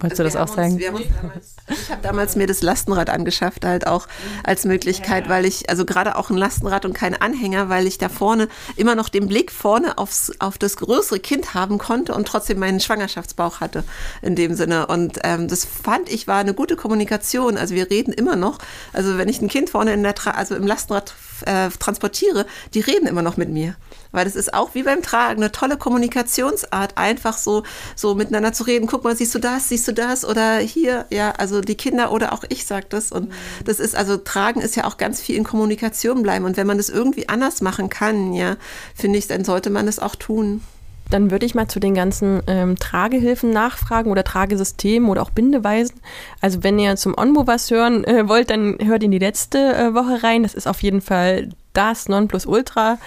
Wolltest 0.00 0.20
also 0.20 0.38
du 0.38 0.38
das 0.38 0.50
auch 0.50 0.54
sagen? 0.54 0.74
Uns, 0.74 1.56
ich 1.68 1.90
habe 1.90 2.02
damals 2.02 2.36
mir 2.36 2.46
das 2.46 2.62
Lastenrad 2.62 3.10
angeschafft, 3.10 3.64
halt 3.64 3.86
auch 3.86 4.06
als 4.44 4.64
Möglichkeit, 4.64 5.28
weil 5.28 5.44
ich, 5.44 5.68
also 5.68 5.84
gerade 5.84 6.16
auch 6.16 6.30
ein 6.30 6.36
Lastenrad 6.36 6.84
und 6.84 6.92
kein 6.92 7.20
Anhänger, 7.20 7.68
weil 7.68 7.86
ich 7.86 7.98
da 7.98 8.08
vorne 8.08 8.48
immer 8.76 8.94
noch 8.94 9.08
den 9.08 9.26
Blick 9.26 9.50
vorne 9.50 9.98
aufs, 9.98 10.32
auf 10.38 10.56
das 10.56 10.76
größere 10.76 11.18
Kind 11.18 11.54
haben 11.54 11.78
konnte 11.78 12.14
und 12.14 12.28
trotzdem 12.28 12.60
meinen 12.60 12.78
Schwangerschaftsbauch 12.78 13.60
hatte 13.60 13.82
in 14.22 14.36
dem 14.36 14.54
Sinne. 14.54 14.86
Und 14.86 15.18
ähm, 15.24 15.48
das 15.48 15.64
fand 15.64 16.08
ich 16.08 16.28
war 16.28 16.38
eine 16.38 16.54
gute 16.54 16.76
Kommunikation. 16.76 17.56
Also 17.56 17.74
wir 17.74 17.90
reden 17.90 18.12
immer 18.12 18.36
noch, 18.36 18.58
also 18.92 19.18
wenn 19.18 19.28
ich 19.28 19.40
ein 19.40 19.48
Kind 19.48 19.70
vorne 19.70 19.92
in 19.92 20.04
der, 20.04 20.14
Tra 20.14 20.30
also 20.30 20.54
im 20.54 20.66
Lastenrad 20.66 21.14
äh, 21.44 21.70
transportiere, 21.70 22.46
die 22.74 22.80
reden 22.80 23.06
immer 23.08 23.22
noch 23.22 23.36
mit 23.36 23.48
mir. 23.48 23.74
Weil 24.18 24.24
das 24.24 24.34
ist 24.34 24.52
auch 24.52 24.74
wie 24.74 24.82
beim 24.82 25.00
Tragen 25.00 25.40
eine 25.40 25.52
tolle 25.52 25.76
Kommunikationsart, 25.76 26.98
einfach 26.98 27.38
so, 27.38 27.62
so 27.94 28.16
miteinander 28.16 28.52
zu 28.52 28.64
reden. 28.64 28.88
Guck 28.88 29.04
mal, 29.04 29.14
siehst 29.14 29.32
du 29.32 29.38
das, 29.38 29.68
siehst 29.68 29.86
du 29.86 29.92
das 29.92 30.24
oder 30.24 30.56
hier, 30.56 31.06
ja, 31.10 31.30
also 31.38 31.60
die 31.60 31.76
Kinder 31.76 32.10
oder 32.10 32.32
auch 32.32 32.42
ich 32.48 32.66
sage 32.66 32.86
das. 32.88 33.12
Und 33.12 33.30
das 33.64 33.78
ist, 33.78 33.94
also 33.94 34.16
Tragen 34.16 34.60
ist 34.60 34.74
ja 34.74 34.86
auch 34.86 34.96
ganz 34.96 35.20
viel 35.20 35.36
in 35.36 35.44
Kommunikation 35.44 36.24
bleiben. 36.24 36.46
Und 36.46 36.56
wenn 36.56 36.66
man 36.66 36.78
das 36.78 36.88
irgendwie 36.88 37.28
anders 37.28 37.60
machen 37.60 37.90
kann, 37.90 38.32
ja, 38.32 38.56
finde 38.92 39.20
ich, 39.20 39.28
dann 39.28 39.44
sollte 39.44 39.70
man 39.70 39.86
das 39.86 40.00
auch 40.00 40.16
tun. 40.16 40.62
Dann 41.10 41.30
würde 41.30 41.46
ich 41.46 41.54
mal 41.54 41.68
zu 41.68 41.78
den 41.78 41.94
ganzen 41.94 42.42
ähm, 42.48 42.74
Tragehilfen 42.76 43.50
nachfragen 43.50 44.10
oder 44.10 44.24
Tragesystemen 44.24 45.08
oder 45.08 45.22
auch 45.22 45.30
Bindeweisen. 45.30 46.00
Also 46.40 46.64
wenn 46.64 46.76
ihr 46.80 46.96
zum 46.96 47.16
Onbo 47.16 47.46
was 47.46 47.70
hören 47.70 48.02
äh, 48.02 48.28
wollt, 48.28 48.50
dann 48.50 48.78
hört 48.82 49.04
in 49.04 49.12
die 49.12 49.20
letzte 49.20 49.76
äh, 49.76 49.94
Woche 49.94 50.24
rein. 50.24 50.42
Das 50.42 50.54
ist 50.54 50.66
auf 50.66 50.82
jeden 50.82 51.02
Fall 51.02 51.50
das 51.78 52.08
Nonplusultra. 52.08 52.98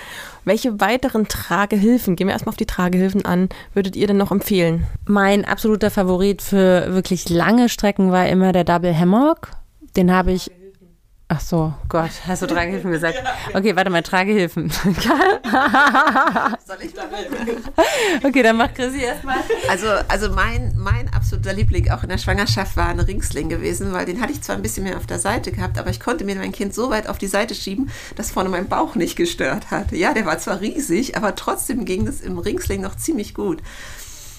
Welche 0.45 0.79
weiteren 0.79 1.27
Tragehilfen, 1.27 2.15
gehen 2.15 2.27
wir 2.27 2.31
erstmal 2.33 2.53
auf 2.53 2.57
die 2.57 2.65
Tragehilfen 2.65 3.25
an, 3.25 3.49
würdet 3.73 3.97
ihr 3.97 4.07
denn 4.07 4.17
noch 4.17 4.31
empfehlen? 4.31 4.87
Mein 5.05 5.43
absoluter 5.43 5.91
Favorit 5.91 6.41
für 6.41 6.93
wirklich 6.93 7.29
lange 7.29 7.67
Strecken 7.67 8.11
war 8.11 8.27
immer 8.27 8.53
der 8.53 8.63
Double 8.63 8.97
Hammock. 8.97 9.49
Den 9.97 10.11
habe 10.11 10.31
ich 10.31 10.51
Ach 11.33 11.39
so, 11.39 11.73
Gott, 11.87 12.11
hast 12.27 12.41
du 12.41 12.45
Tragehilfen 12.45 12.91
gesagt? 12.97 13.23
Okay, 13.53 13.73
warte 13.77 13.89
mal, 13.89 14.03
Tragehilfen. 14.03 14.69
Soll 14.69 14.91
ich 16.81 16.93
da 16.93 17.03
Okay, 18.21 18.43
dann 18.43 18.57
macht 18.57 18.75
Chrissy 18.75 18.99
erstmal. 18.99 19.37
Also, 19.69 19.87
also 20.09 20.29
mein, 20.31 20.73
mein 20.75 21.07
absoluter 21.13 21.53
Liebling 21.53 21.89
auch 21.89 22.03
in 22.03 22.09
der 22.09 22.17
Schwangerschaft 22.17 22.75
war 22.75 22.89
ein 22.89 22.99
Ringsling 22.99 23.47
gewesen, 23.47 23.93
weil 23.93 24.05
den 24.05 24.19
hatte 24.19 24.33
ich 24.33 24.41
zwar 24.41 24.57
ein 24.57 24.61
bisschen 24.61 24.83
mehr 24.83 24.97
auf 24.97 25.05
der 25.05 25.19
Seite 25.19 25.53
gehabt, 25.53 25.79
aber 25.79 25.89
ich 25.89 26.01
konnte 26.01 26.25
mir 26.25 26.35
mein 26.35 26.51
Kind 26.51 26.75
so 26.75 26.89
weit 26.89 27.07
auf 27.07 27.17
die 27.17 27.27
Seite 27.27 27.55
schieben, 27.55 27.89
dass 28.17 28.31
vorne 28.31 28.49
mein 28.49 28.67
Bauch 28.67 28.95
nicht 28.95 29.15
gestört 29.15 29.71
hat. 29.71 29.93
Ja, 29.93 30.13
der 30.13 30.25
war 30.25 30.37
zwar 30.37 30.59
riesig, 30.59 31.15
aber 31.15 31.35
trotzdem 31.35 31.85
ging 31.85 32.07
es 32.07 32.19
im 32.19 32.39
Ringsling 32.39 32.81
noch 32.81 32.97
ziemlich 32.97 33.33
gut. 33.33 33.61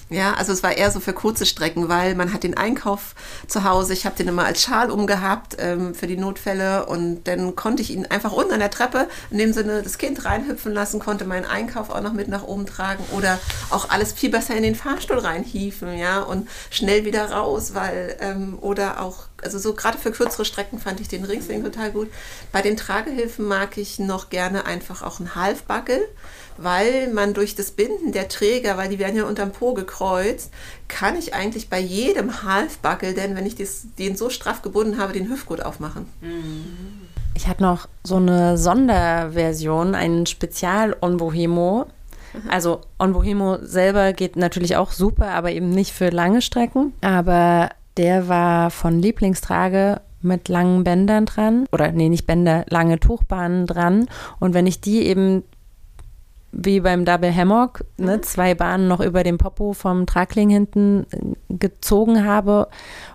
Ja, 0.09 0.33
also 0.33 0.51
es 0.51 0.61
war 0.63 0.77
eher 0.77 0.91
so 0.91 0.99
für 0.99 1.13
kurze 1.13 1.45
Strecken, 1.45 1.89
weil 1.89 2.13
man 2.15 2.33
hat 2.33 2.43
den 2.43 2.55
Einkauf 2.55 3.15
zu 3.47 3.63
Hause. 3.63 3.93
Ich 3.93 4.05
habe 4.05 4.15
den 4.15 4.27
immer 4.27 4.45
als 4.45 4.61
Schal 4.61 4.91
umgehabt 4.91 5.55
ähm, 5.59 5.95
für 5.95 6.07
die 6.07 6.17
Notfälle 6.17 6.85
und 6.85 7.23
dann 7.23 7.55
konnte 7.55 7.81
ich 7.81 7.91
ihn 7.91 8.05
einfach 8.07 8.31
unten 8.31 8.53
an 8.53 8.59
der 8.59 8.69
Treppe, 8.69 9.07
in 9.31 9.37
dem 9.37 9.53
Sinne 9.53 9.81
das 9.81 9.97
Kind 9.97 10.25
reinhüpfen 10.25 10.73
lassen, 10.73 10.99
konnte 10.99 11.25
meinen 11.25 11.45
Einkauf 11.45 11.89
auch 11.89 12.01
noch 12.01 12.13
mit 12.13 12.27
nach 12.27 12.43
oben 12.43 12.65
tragen 12.65 13.03
oder 13.17 13.39
auch 13.69 13.89
alles 13.89 14.13
viel 14.13 14.29
besser 14.29 14.55
in 14.55 14.63
den 14.63 14.75
Fahrstuhl 14.75 15.19
reinhieven, 15.19 15.97
ja, 15.97 16.21
und 16.21 16.47
schnell 16.69 17.05
wieder 17.05 17.31
raus, 17.31 17.73
weil 17.73 18.17
ähm, 18.19 18.57
oder 18.61 19.01
auch 19.01 19.27
also 19.43 19.59
so 19.59 19.73
gerade 19.73 19.97
für 19.97 20.11
kürzere 20.11 20.45
Strecken 20.45 20.79
fand 20.79 20.99
ich 21.01 21.07
den 21.07 21.25
Ringsling 21.25 21.63
total 21.63 21.91
gut. 21.91 22.09
Bei 22.51 22.61
den 22.61 22.77
Tragehilfen 22.77 23.45
mag 23.45 23.77
ich 23.77 23.99
noch 23.99 24.29
gerne 24.29 24.65
einfach 24.65 25.01
auch 25.01 25.19
einen 25.19 25.35
Halfbackel 25.35 25.99
weil 26.57 27.11
man 27.13 27.33
durch 27.33 27.55
das 27.55 27.71
Binden 27.71 28.11
der 28.11 28.27
Träger, 28.27 28.77
weil 28.77 28.89
die 28.89 28.99
werden 28.99 29.15
ja 29.15 29.25
unterm 29.25 29.51
Po 29.51 29.73
gekreuzt, 29.73 30.51
kann 30.87 31.17
ich 31.17 31.33
eigentlich 31.33 31.69
bei 31.69 31.79
jedem 31.79 32.43
Halfbuckle, 32.43 33.13
denn 33.13 33.35
wenn 33.35 33.45
ich 33.45 33.55
das, 33.55 33.87
den 33.97 34.15
so 34.15 34.29
straff 34.29 34.61
gebunden 34.61 34.97
habe, 34.97 35.13
den 35.13 35.29
Hüftgurt 35.29 35.65
aufmachen. 35.65 36.05
Ich 37.35 37.47
hatte 37.47 37.63
noch 37.63 37.87
so 38.03 38.17
eine 38.17 38.57
Sonderversion, 38.57 39.95
einen 39.95 40.25
Spezial-Onbohemo. 40.25 41.87
Also 42.49 42.81
Onbohemo 42.99 43.57
selber 43.61 44.13
geht 44.13 44.35
natürlich 44.35 44.75
auch 44.75 44.91
super, 44.91 45.29
aber 45.29 45.51
eben 45.51 45.69
nicht 45.69 45.93
für 45.93 46.09
lange 46.09 46.41
Strecken. 46.41 46.93
Aber 47.01 47.69
der 47.97 48.27
war 48.27 48.71
von 48.71 48.99
Lieblingstrage 48.99 50.01
mit 50.21 50.47
langen 50.47 50.83
Bändern 50.83 51.25
dran. 51.25 51.65
Oder 51.71 51.91
nee, 51.91 52.09
nicht 52.09 52.25
Bänder, 52.25 52.65
lange 52.69 52.99
Tuchbahnen 52.99 53.67
dran. 53.67 54.07
Und 54.39 54.53
wenn 54.53 54.67
ich 54.67 54.81
die 54.81 55.03
eben 55.03 55.43
wie 56.53 56.79
beim 56.79 57.03
Double 57.03 57.35
Hammock, 57.35 57.83
ne, 57.97 58.17
mhm. 58.17 58.23
zwei 58.23 58.53
Bahnen 58.53 58.87
noch 58.87 58.99
über 58.99 59.23
dem 59.23 59.37
Popo 59.37 59.73
vom 59.73 60.05
Tragling 60.05 60.49
hinten 60.49 61.05
äh, 61.11 61.55
gezogen 61.57 62.25
habe 62.25 62.67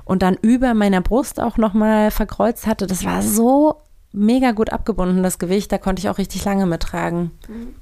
und 0.05 0.23
dann 0.23 0.37
über 0.43 0.75
meiner 0.75 1.01
Brust 1.01 1.41
auch 1.41 1.57
nochmal 1.57 2.11
verkreuzt 2.11 2.67
hatte. 2.67 2.87
Das 2.87 3.05
war 3.05 3.23
so 3.23 3.77
mega 4.13 4.51
gut 4.51 4.71
abgebunden, 4.71 5.23
das 5.23 5.39
Gewicht. 5.39 5.71
Da 5.71 5.79
konnte 5.79 6.01
ich 6.01 6.09
auch 6.09 6.19
richtig 6.19 6.45
lange 6.45 6.67
mittragen. 6.67 7.31
Mhm. 7.49 7.75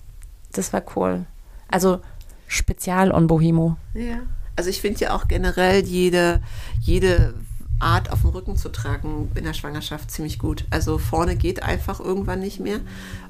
Das 0.52 0.72
war 0.72 0.82
cool. 0.94 1.24
Also 1.68 2.00
Spezial 2.46 3.10
on 3.10 3.26
Bohemo. 3.26 3.76
Ja. 3.94 4.18
Also 4.56 4.70
ich 4.70 4.80
finde 4.80 5.00
ja 5.00 5.14
auch 5.14 5.26
generell 5.28 5.84
jede, 5.84 6.40
jede 6.80 7.34
Art 7.78 8.10
auf 8.10 8.22
dem 8.22 8.30
Rücken 8.30 8.56
zu 8.56 8.70
tragen 8.70 9.30
in 9.34 9.44
der 9.44 9.52
Schwangerschaft 9.52 10.10
ziemlich 10.10 10.38
gut. 10.38 10.64
Also 10.70 10.98
vorne 10.98 11.36
geht 11.36 11.62
einfach 11.62 12.00
irgendwann 12.00 12.40
nicht 12.40 12.58
mehr 12.58 12.80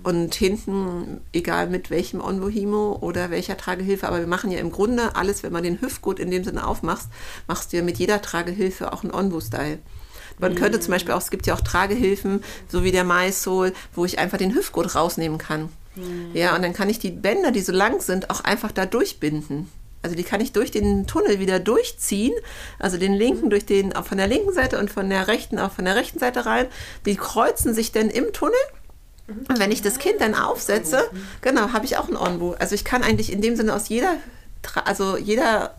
und 0.02 0.34
hinten, 0.34 1.20
egal 1.32 1.68
mit 1.68 1.90
welchem 1.90 2.20
Onbohimo 2.20 2.98
oder 3.00 3.30
welcher 3.30 3.56
Tragehilfe, 3.56 4.06
aber 4.06 4.20
wir 4.20 4.26
machen 4.26 4.50
ja 4.52 4.60
im 4.60 4.70
Grunde 4.70 5.16
alles, 5.16 5.42
wenn 5.42 5.52
man 5.52 5.64
den 5.64 5.80
Hüftgurt 5.80 6.20
in 6.20 6.30
dem 6.30 6.44
Sinne 6.44 6.66
aufmachst, 6.66 7.08
machst 7.48 7.72
du 7.72 7.78
ja 7.78 7.82
mit 7.82 7.98
jeder 7.98 8.22
Tragehilfe 8.22 8.92
auch 8.92 9.02
einen 9.02 9.12
Onbo-Style. 9.12 9.78
Man 10.38 10.52
mhm. 10.52 10.56
könnte 10.56 10.80
zum 10.80 10.92
Beispiel 10.92 11.14
auch, 11.14 11.20
es 11.20 11.30
gibt 11.30 11.46
ja 11.46 11.54
auch 11.54 11.60
Tragehilfen, 11.60 12.44
so 12.68 12.84
wie 12.84 12.92
der 12.92 13.04
MySoul, 13.04 13.72
wo 13.94 14.04
ich 14.04 14.18
einfach 14.18 14.38
den 14.38 14.54
Hüftgurt 14.54 14.94
rausnehmen 14.94 15.38
kann. 15.38 15.70
Mhm. 15.96 16.30
Ja, 16.34 16.54
und 16.54 16.62
dann 16.62 16.72
kann 16.72 16.88
ich 16.88 16.98
die 16.98 17.10
Bänder, 17.10 17.50
die 17.50 17.62
so 17.62 17.72
lang 17.72 18.00
sind, 18.00 18.30
auch 18.30 18.42
einfach 18.42 18.70
da 18.70 18.86
durchbinden. 18.86 19.68
Also 20.06 20.14
die 20.14 20.22
kann 20.22 20.40
ich 20.40 20.52
durch 20.52 20.70
den 20.70 21.08
Tunnel 21.08 21.40
wieder 21.40 21.58
durchziehen. 21.58 22.32
Also 22.78 22.96
den 22.96 23.12
linken 23.12 23.50
durch 23.50 23.66
den, 23.66 23.90
von 23.90 24.16
der 24.16 24.28
linken 24.28 24.52
Seite 24.52 24.78
und 24.78 24.88
von 24.88 25.10
der 25.10 25.26
rechten 25.26 25.58
auch 25.58 25.72
von 25.72 25.84
der 25.84 25.96
rechten 25.96 26.20
Seite 26.20 26.46
rein. 26.46 26.66
Die 27.06 27.16
kreuzen 27.16 27.74
sich 27.74 27.90
dann 27.90 28.08
im 28.08 28.32
Tunnel. 28.32 28.54
Und 29.26 29.58
wenn 29.58 29.72
ich 29.72 29.82
das 29.82 29.98
Kind 29.98 30.20
dann 30.20 30.36
aufsetze, 30.36 31.10
genau, 31.40 31.72
habe 31.72 31.86
ich 31.86 31.96
auch 31.96 32.08
ein 32.08 32.16
Onbu. 32.16 32.52
Also 32.52 32.76
ich 32.76 32.84
kann 32.84 33.02
eigentlich 33.02 33.32
in 33.32 33.40
dem 33.40 33.56
Sinne 33.56 33.74
aus 33.74 33.88
jeder 33.88 34.14
also 34.84 35.16
jeder 35.16 35.76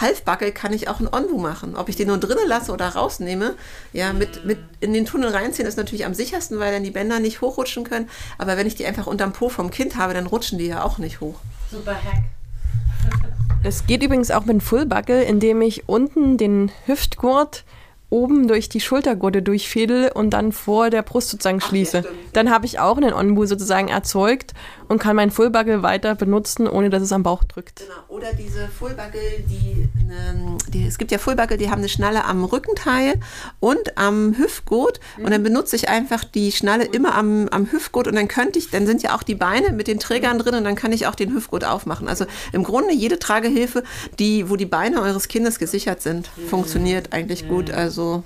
Halfbackel 0.00 0.50
kann 0.50 0.72
ich 0.72 0.88
auch 0.88 1.00
ein 1.00 1.12
Onbu 1.12 1.38
machen. 1.38 1.76
Ob 1.76 1.88
ich 1.88 1.96
den 1.96 2.08
nur 2.08 2.18
drinnen 2.18 2.48
lasse 2.48 2.72
oder 2.72 2.88
rausnehme, 2.88 3.54
ja, 3.92 4.12
mit, 4.12 4.44
mit 4.44 4.58
in 4.80 4.92
den 4.92 5.06
Tunnel 5.06 5.30
reinziehen 5.30 5.68
ist 5.68 5.76
natürlich 5.76 6.04
am 6.04 6.14
sichersten, 6.14 6.58
weil 6.58 6.72
dann 6.72 6.82
die 6.82 6.90
Bänder 6.90 7.20
nicht 7.20 7.40
hochrutschen 7.40 7.84
können. 7.84 8.08
Aber 8.38 8.56
wenn 8.56 8.66
ich 8.66 8.74
die 8.74 8.86
einfach 8.86 9.06
unterm 9.06 9.32
Po 9.32 9.48
vom 9.48 9.70
Kind 9.70 9.96
habe, 9.96 10.14
dann 10.14 10.26
rutschen 10.26 10.58
die 10.58 10.66
ja 10.66 10.82
auch 10.82 10.98
nicht 10.98 11.20
hoch. 11.20 11.36
Super 11.70 11.94
Hack. 11.94 12.24
Es 13.66 13.86
geht 13.86 14.02
übrigens 14.02 14.30
auch 14.30 14.44
mit 14.44 14.62
Fullbuckle, 14.62 15.24
indem 15.24 15.62
ich 15.62 15.88
unten 15.88 16.36
den 16.36 16.70
Hüftgurt 16.84 17.64
oben 18.10 18.46
durch 18.46 18.68
die 18.68 18.80
Schultergurte 18.80 19.40
durchfädel 19.40 20.12
und 20.12 20.30
dann 20.30 20.52
vor 20.52 20.90
der 20.90 21.00
Brust 21.00 21.30
sozusagen 21.30 21.62
schließe. 21.62 21.98
Ja, 21.98 22.04
dann 22.34 22.50
habe 22.50 22.66
ich 22.66 22.78
auch 22.78 22.98
einen 22.98 23.14
Onbu 23.14 23.46
sozusagen 23.46 23.88
erzeugt 23.88 24.52
und 24.88 24.98
kann 24.98 25.16
meinen 25.16 25.30
Fullbuckle 25.30 25.82
weiter 25.82 26.14
benutzen, 26.14 26.68
ohne 26.68 26.90
dass 26.90 27.02
es 27.02 27.12
am 27.12 27.22
Bauch 27.22 27.44
drückt. 27.44 27.80
Genau. 27.80 27.94
Oder 28.08 28.32
diese 28.32 28.68
Fullbuckle, 28.68 29.20
die, 29.48 29.88
ne, 30.04 30.56
die, 30.68 30.86
es 30.86 30.98
gibt 30.98 31.10
ja 31.10 31.18
Fullbuckle, 31.18 31.56
die 31.56 31.70
haben 31.70 31.78
eine 31.78 31.88
Schnalle 31.88 32.24
am 32.24 32.44
Rückenteil 32.44 33.20
und 33.60 33.98
am 33.98 34.36
Hüftgurt 34.38 35.00
mhm. 35.16 35.24
und 35.24 35.30
dann 35.32 35.42
benutze 35.42 35.76
ich 35.76 35.88
einfach 35.88 36.24
die 36.24 36.52
Schnalle 36.52 36.84
immer 36.84 37.14
am, 37.14 37.48
am 37.48 37.70
Hüftgurt 37.70 38.08
und 38.08 38.14
dann 38.14 38.28
könnte 38.28 38.58
ich, 38.58 38.70
dann 38.70 38.86
sind 38.86 39.02
ja 39.02 39.16
auch 39.16 39.22
die 39.22 39.34
Beine 39.34 39.72
mit 39.72 39.88
den 39.88 39.98
Trägern 39.98 40.38
drin 40.38 40.54
und 40.54 40.64
dann 40.64 40.76
kann 40.76 40.92
ich 40.92 41.06
auch 41.06 41.14
den 41.14 41.34
Hüftgurt 41.34 41.64
aufmachen. 41.64 42.08
Also 42.08 42.26
im 42.52 42.64
Grunde 42.64 42.94
jede 42.94 43.18
Tragehilfe, 43.18 43.82
die, 44.18 44.48
wo 44.50 44.56
die 44.56 44.66
Beine 44.66 45.00
eures 45.00 45.28
Kindes 45.28 45.58
gesichert 45.58 46.02
sind, 46.02 46.30
mhm. 46.36 46.48
funktioniert 46.48 47.12
eigentlich 47.12 47.48
gut. 47.48 47.70
Also 47.70 47.94
so. 47.94 48.22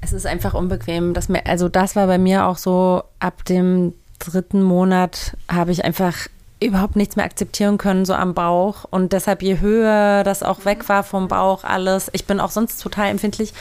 Es 0.00 0.12
ist 0.12 0.26
einfach 0.26 0.54
unbequem. 0.54 1.14
Dass 1.14 1.28
mir, 1.28 1.46
also 1.46 1.68
das 1.68 1.96
war 1.96 2.06
bei 2.06 2.18
mir 2.18 2.46
auch 2.46 2.58
so, 2.58 3.02
ab 3.20 3.44
dem 3.46 3.94
dritten 4.30 4.62
Monat 4.62 5.36
habe 5.48 5.72
ich 5.72 5.84
einfach 5.84 6.28
überhaupt 6.62 6.96
nichts 6.96 7.16
mehr 7.16 7.24
akzeptieren 7.24 7.78
können, 7.78 8.04
so 8.04 8.14
am 8.14 8.34
Bauch. 8.34 8.84
Und 8.90 9.12
deshalb, 9.12 9.42
je 9.42 9.60
höher 9.60 10.24
das 10.24 10.42
auch 10.42 10.64
weg 10.64 10.88
war 10.88 11.02
vom 11.02 11.28
Bauch, 11.28 11.64
alles. 11.64 12.10
Ich 12.12 12.24
bin 12.26 12.40
auch 12.40 12.50
sonst 12.50 12.78
total 12.82 13.08
empfindlich, 13.08 13.52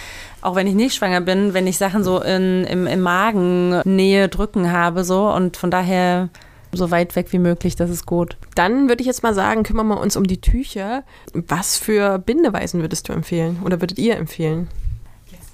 auch 0.42 0.56
wenn 0.56 0.68
ich 0.68 0.76
nicht 0.76 0.96
schwanger 0.96 1.22
bin, 1.22 1.54
wenn 1.54 1.68
ich 1.68 1.78
Sachen 1.78 2.04
so 2.04 2.22
in, 2.22 2.64
im, 2.66 2.88
im 2.88 3.02
Magen 3.02 3.82
Nähe 3.84 4.30
drücken 4.30 4.72
habe, 4.72 5.04
so. 5.04 5.30
Und 5.30 5.58
von 5.58 5.72
daher 5.72 6.30
so 6.72 6.92
weit 6.92 7.16
weg 7.16 7.28
wie 7.32 7.40
möglich, 7.40 7.76
das 7.76 7.90
ist 7.90 8.06
gut. 8.06 8.38
Dann 8.56 8.90
würde 8.90 9.02
ich 9.02 9.08
jetzt 9.08 9.24
mal 9.24 9.34
sagen, 9.34 9.64
kümmern 9.64 9.88
wir 9.88 10.00
uns 10.00 10.16
um 10.16 10.26
die 10.26 10.42
Tücher. 10.42 11.04
Was 11.34 11.78
für 11.78 12.20
Bindeweisen 12.20 12.82
würdest 12.82 13.10
du 13.10 13.14
empfehlen 13.14 13.60
oder 13.64 13.82
würdet 13.82 14.00
ihr 14.00 14.18
empfehlen? 14.18 14.70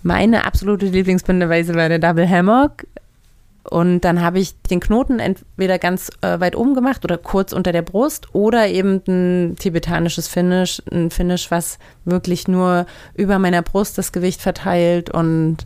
Meine 0.01 0.46
absolute 0.46 0.86
Lieblingsbindeweise 0.86 1.75
war 1.75 1.89
der 1.89 2.00
Double 2.00 2.30
Hammock. 2.30 2.86
Und 3.63 4.01
dann 4.01 4.22
habe 4.22 4.39
ich 4.39 4.60
den 4.63 4.80
Knoten 4.80 5.20
entweder 5.20 5.78
ganz 5.80 6.10
äh, 6.22 6.39
weit 6.39 6.56
oben 6.56 6.74
gemacht 6.74 7.04
oder 7.04 7.18
kurz 7.18 7.54
unter 7.54 7.72
der 7.72 7.82
Brust 7.82 8.34
oder 8.34 8.68
eben 8.68 9.01
ein 9.08 9.56
tibetanisches 9.58 10.28
Finish, 10.28 10.82
ein 10.92 11.12
Finish, 11.12 11.51
was 11.51 11.78
wirklich 12.06 12.48
nur 12.48 12.86
über 13.16 13.38
meiner 13.38 13.62
Brust 13.62 13.98
das 13.98 14.12
Gewicht 14.12 14.42
verteilt 14.42 15.10
und 15.10 15.66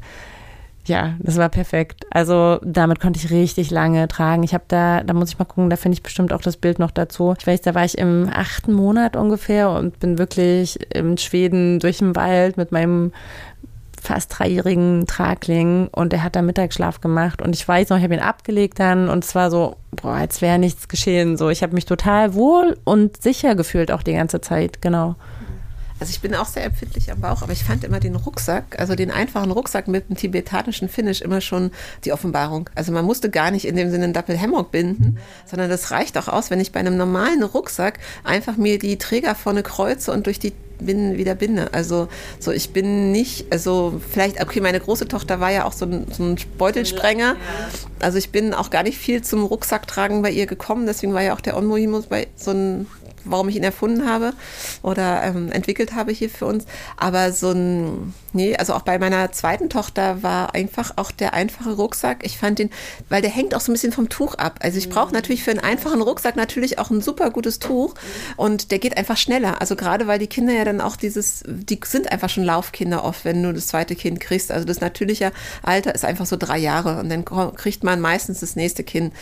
ja, 0.86 1.14
das 1.20 1.38
war 1.38 1.48
perfekt. 1.48 2.06
Also 2.10 2.60
damit 2.62 3.00
konnte 3.00 3.18
ich 3.18 3.32
richtig 3.32 3.72
lange 3.72 4.08
tragen. 4.10 4.44
Ich 4.44 4.54
habe 4.54 4.66
da, 4.68 5.02
da 5.02 5.14
muss 5.14 5.30
ich 5.30 5.40
mal 5.40 5.46
gucken, 5.46 5.70
da 5.70 5.78
finde 5.78 5.96
ich 5.96 6.04
bestimmt 6.04 6.34
auch 6.34 6.42
das 6.42 6.58
Bild 6.58 6.78
noch 6.78 6.92
dazu. 6.92 7.34
Ich 7.40 7.48
weiß, 7.48 7.62
da 7.62 7.74
war 7.74 7.86
ich 7.86 7.98
im 7.98 8.30
achten 8.34 8.74
Monat 8.74 9.16
ungefähr 9.16 9.70
und 9.70 10.00
bin 10.00 10.18
wirklich 10.18 10.78
in 10.94 11.18
Schweden 11.18 11.80
durch 11.80 12.00
den 12.00 12.18
Wald 12.18 12.58
mit 12.58 12.74
meinem 12.74 13.14
fast 14.04 14.38
dreijährigen 14.38 15.08
Tragling 15.08 15.88
und 15.92 16.14
er 16.14 16.24
hat 16.24 16.36
da 16.36 16.42
Mittagsschlaf 16.42 17.00
gemacht 17.00 17.42
und 17.42 17.56
ich 17.56 17.66
weiß 17.68 17.90
noch, 17.90 17.98
ich 17.98 18.04
habe 18.04 18.14
ihn 18.14 18.20
abgelegt 18.20 18.80
dann 18.80 19.10
und 19.10 19.24
es 19.24 19.34
war 19.34 19.50
so, 19.50 19.78
boah, 19.92 20.14
als 20.14 20.42
wäre 20.42 20.60
nichts 20.60 20.88
geschehen. 20.88 21.38
So, 21.38 21.50
ich 21.50 21.64
habe 21.64 21.74
mich 21.74 21.86
total 21.86 22.34
wohl 22.34 22.78
und 22.84 23.22
sicher 23.22 23.56
gefühlt 23.56 23.92
auch 23.92 24.04
die 24.04 24.14
ganze 24.14 24.42
Zeit, 24.42 24.82
genau. 24.82 25.16
Also 26.04 26.12
ich 26.12 26.20
bin 26.20 26.36
auch 26.36 26.48
sehr 26.48 26.66
empfindlich 26.66 27.10
am 27.14 27.22
Bauch, 27.22 27.44
aber 27.44 27.54
ich 27.54 27.64
fand 27.64 27.86
immer 27.86 28.02
den 28.02 28.18
Rucksack, 28.18 28.78
also 28.78 28.94
den 28.94 29.10
einfachen 29.10 29.52
Rucksack 29.52 29.88
mit 29.88 30.10
dem 30.10 30.18
tibetanischen 30.18 30.90
Finish 30.90 31.22
immer 31.22 31.40
schon 31.40 31.72
die 32.04 32.12
Offenbarung. 32.12 32.70
Also 32.76 32.92
man 32.92 33.06
musste 33.06 33.30
gar 33.30 33.52
nicht 33.52 33.64
in 33.64 33.78
dem 33.78 33.90
Sinne 33.90 34.04
einen 34.04 34.14
Doppel 34.14 34.38
Hammock 34.38 34.70
binden, 34.70 35.18
sondern 35.46 35.70
das 35.70 35.92
reicht 35.92 36.18
auch 36.18 36.28
aus, 36.28 36.52
wenn 36.52 36.60
ich 36.60 36.74
bei 36.74 36.82
einem 36.82 36.98
normalen 36.98 37.42
Rucksack 37.42 38.00
einfach 38.26 38.58
mir 38.58 38.80
die 38.80 38.98
Träger 38.98 39.34
vorne 39.34 39.64
kreuze 39.64 40.12
und 40.12 40.26
durch 40.26 40.40
die 40.40 40.52
bin, 40.80 41.18
wieder 41.18 41.36
binde. 41.36 41.74
Also 41.74 42.10
so, 42.38 42.52
ich 42.52 42.72
bin 42.72 43.14
nicht, 43.14 43.46
also 43.50 44.02
vielleicht, 44.12 44.42
okay, 44.42 44.60
meine 44.60 44.82
große 44.82 45.08
Tochter 45.08 45.40
war 45.40 45.54
ja 45.54 45.64
auch 45.64 45.72
so 45.72 45.86
ein, 45.86 46.08
so 46.12 46.22
ein 46.22 46.36
Beutelsprenger. 46.58 47.38
Also 48.02 48.18
ich 48.18 48.32
bin 48.32 48.54
auch 48.54 48.72
gar 48.72 48.84
nicht 48.84 48.98
viel 48.98 49.22
zum 49.22 49.46
Rucksacktragen 49.46 50.22
bei 50.22 50.32
ihr 50.32 50.48
gekommen, 50.48 50.86
deswegen 50.86 51.14
war 51.14 51.22
ja 51.22 51.34
auch 51.34 51.40
der 51.40 51.56
Onmohimus 51.56 52.08
bei 52.08 52.28
so 52.36 52.52
ein 52.52 52.88
warum 53.26 53.50
ich 53.50 53.56
ihn 53.56 53.64
erfunden 53.64 54.08
habe 54.08 54.34
oder 54.82 55.24
ähm, 55.24 55.52
entwickelt 55.52 55.94
habe 55.94 56.12
hier 56.12 56.30
für 56.30 56.46
uns. 56.46 56.66
Aber 56.98 57.32
so 57.32 57.52
ein, 57.52 58.14
nee, 58.34 58.56
also 58.56 58.74
auch 58.74 58.82
bei 58.82 59.00
meiner 59.00 59.32
zweiten 59.32 59.70
Tochter 59.70 60.24
war 60.24 60.54
einfach 60.54 60.94
auch 60.98 61.12
der 61.12 61.34
einfache 61.34 61.74
Rucksack. 61.74 62.26
Ich 62.26 62.38
fand 62.38 62.60
den, 62.60 62.70
weil 63.10 63.22
der 63.22 63.32
hängt 63.32 63.56
auch 63.56 63.62
so 63.62 63.72
ein 63.72 63.74
bisschen 63.74 63.92
vom 63.92 64.10
Tuch 64.10 64.36
ab. 64.36 64.60
Also 64.62 64.78
ich 64.78 64.90
brauche 64.90 65.08
mhm. 65.08 65.14
natürlich 65.14 65.44
für 65.44 65.52
einen 65.52 65.60
einfachen 65.60 66.02
Rucksack 66.02 66.36
natürlich 66.36 66.80
auch 66.80 66.90
ein 66.90 67.02
super 67.02 67.30
gutes 67.32 67.60
Tuch 67.60 67.96
und 68.36 68.72
der 68.72 68.80
geht 68.80 68.98
einfach 68.98 69.18
schneller. 69.18 69.62
Also 69.62 69.76
gerade 69.76 70.08
weil 70.08 70.20
die 70.20 70.28
Kinder 70.28 70.54
ja 70.54 70.66
dann 70.66 70.82
auch 70.82 70.96
dieses, 70.96 71.44
die 71.48 71.80
sind 71.86 72.12
einfach 72.12 72.30
schon 72.30 72.44
Laufkinder 72.44 73.04
oft, 73.04 73.26
wenn 73.26 73.42
du 73.42 73.54
das 73.54 73.68
zweite 73.68 73.96
Kind 73.96 74.20
kriegst. 74.20 74.52
Also 74.52 74.66
das 74.66 74.82
natürliche 74.82 75.32
Alter 75.62 75.96
ist 75.96 76.06
einfach 76.06 76.26
so 76.26 76.38
drei 76.38 76.58
Jahre 76.58 77.00
und 77.00 77.10
dann 77.10 77.26
kriegt 77.26 77.84
man 77.84 78.00
meistens 78.00 78.40
das 78.40 78.56
nächste 78.56 78.84
Kind. 78.84 79.14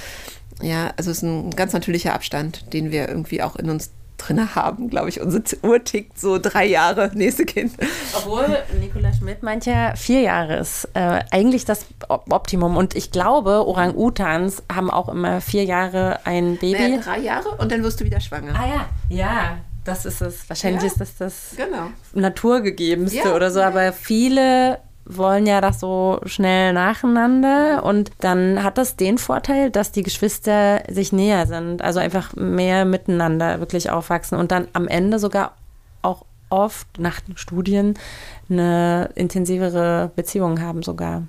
Ja, 0.61 0.91
also 0.97 1.11
es 1.11 1.17
ist 1.17 1.23
ein 1.23 1.51
ganz 1.51 1.73
natürlicher 1.73 2.13
Abstand, 2.13 2.73
den 2.73 2.91
wir 2.91 3.07
irgendwie 3.07 3.41
auch 3.41 3.55
in 3.55 3.69
uns 3.69 3.91
drin 4.21 4.55
haben, 4.55 4.89
glaube 4.89 5.09
ich. 5.09 5.19
Unsere 5.21 5.43
Uhr 5.63 5.83
tickt 5.83 6.19
so 6.19 6.37
drei 6.37 6.65
Jahre, 6.65 7.11
nächste 7.15 7.45
Kind. 7.45 7.73
Obwohl 8.15 8.45
Nicola 8.79 9.13
Schmidt 9.13 9.43
meint 9.43 9.65
ja, 9.65 9.95
vier 9.95 10.21
Jahre 10.21 10.57
ist 10.57 10.87
äh, 10.93 11.21
eigentlich 11.31 11.65
das 11.65 11.85
Optimum. 12.07 12.77
Und 12.77 12.95
ich 12.95 13.11
glaube, 13.11 13.65
Orang-Utans 13.65 14.63
haben 14.71 14.91
auch 14.91 15.09
immer 15.09 15.41
vier 15.41 15.63
Jahre 15.63 16.19
ein 16.25 16.57
Baby. 16.57 16.79
Naja, 16.79 16.97
drei 16.97 17.19
Jahre 17.19 17.49
und 17.57 17.71
dann 17.71 17.83
wirst 17.83 17.99
du 17.99 18.05
wieder 18.05 18.19
schwanger. 18.19 18.53
Ah 18.55 18.67
ja, 18.67 18.89
ja. 19.09 19.57
Das 19.83 20.05
ist 20.05 20.21
es. 20.21 20.47
Wahrscheinlich 20.47 20.83
ja, 20.83 20.87
ist 20.89 21.01
das 21.01 21.17
das 21.17 21.55
genau. 21.57 21.87
Naturgegebenste 22.13 23.17
ja, 23.17 23.35
oder 23.35 23.49
so. 23.49 23.61
Aber 23.61 23.93
viele 23.93 24.77
wollen 25.17 25.45
ja 25.45 25.61
das 25.61 25.79
so 25.79 26.19
schnell 26.25 26.73
nacheinander 26.73 27.83
und 27.83 28.11
dann 28.19 28.63
hat 28.63 28.77
das 28.77 28.95
den 28.95 29.17
Vorteil, 29.17 29.69
dass 29.71 29.91
die 29.91 30.03
Geschwister 30.03 30.83
sich 30.89 31.11
näher 31.11 31.47
sind, 31.47 31.81
also 31.81 31.99
einfach 31.99 32.35
mehr 32.35 32.85
miteinander 32.85 33.59
wirklich 33.59 33.89
aufwachsen 33.89 34.37
und 34.37 34.51
dann 34.51 34.67
am 34.73 34.87
Ende 34.87 35.19
sogar 35.19 35.55
auch 36.01 36.25
oft 36.49 36.99
nach 36.99 37.21
den 37.21 37.37
Studien 37.37 37.95
eine 38.49 39.09
intensivere 39.15 40.11
Beziehung 40.15 40.61
haben 40.61 40.83
sogar. 40.83 41.23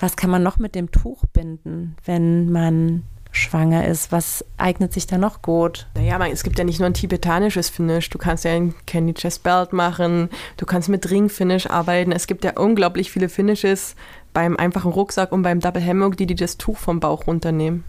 Was 0.00 0.16
kann 0.16 0.30
man 0.30 0.42
noch 0.42 0.58
mit 0.58 0.74
dem 0.74 0.90
Tuch 0.90 1.24
binden, 1.32 1.96
wenn 2.04 2.50
man 2.50 3.04
schwanger 3.32 3.86
ist. 3.86 4.12
Was 4.12 4.44
eignet 4.58 4.92
sich 4.92 5.06
da 5.06 5.18
noch 5.18 5.42
gut? 5.42 5.88
Naja, 5.94 6.24
es 6.26 6.44
gibt 6.44 6.58
ja 6.58 6.64
nicht 6.64 6.78
nur 6.78 6.86
ein 6.86 6.94
tibetanisches 6.94 7.70
Finish. 7.70 8.10
Du 8.10 8.18
kannst 8.18 8.44
ja 8.44 8.52
ein 8.52 8.74
Candy 8.86 9.14
Chest 9.14 9.42
Belt 9.42 9.72
machen, 9.72 10.28
du 10.58 10.66
kannst 10.66 10.88
mit 10.88 11.10
Ring 11.10 11.28
Finish 11.28 11.66
arbeiten. 11.66 12.12
Es 12.12 12.26
gibt 12.26 12.44
ja 12.44 12.52
unglaublich 12.56 13.10
viele 13.10 13.28
Finishes 13.28 13.96
beim 14.32 14.56
einfachen 14.56 14.92
Rucksack 14.92 15.32
und 15.32 15.42
beim 15.42 15.60
Double 15.60 15.84
Hammock, 15.84 16.16
die, 16.16 16.26
die 16.26 16.34
das 16.34 16.58
Tuch 16.58 16.78
vom 16.78 17.00
Bauch 17.00 17.26
runternehmen. 17.26 17.84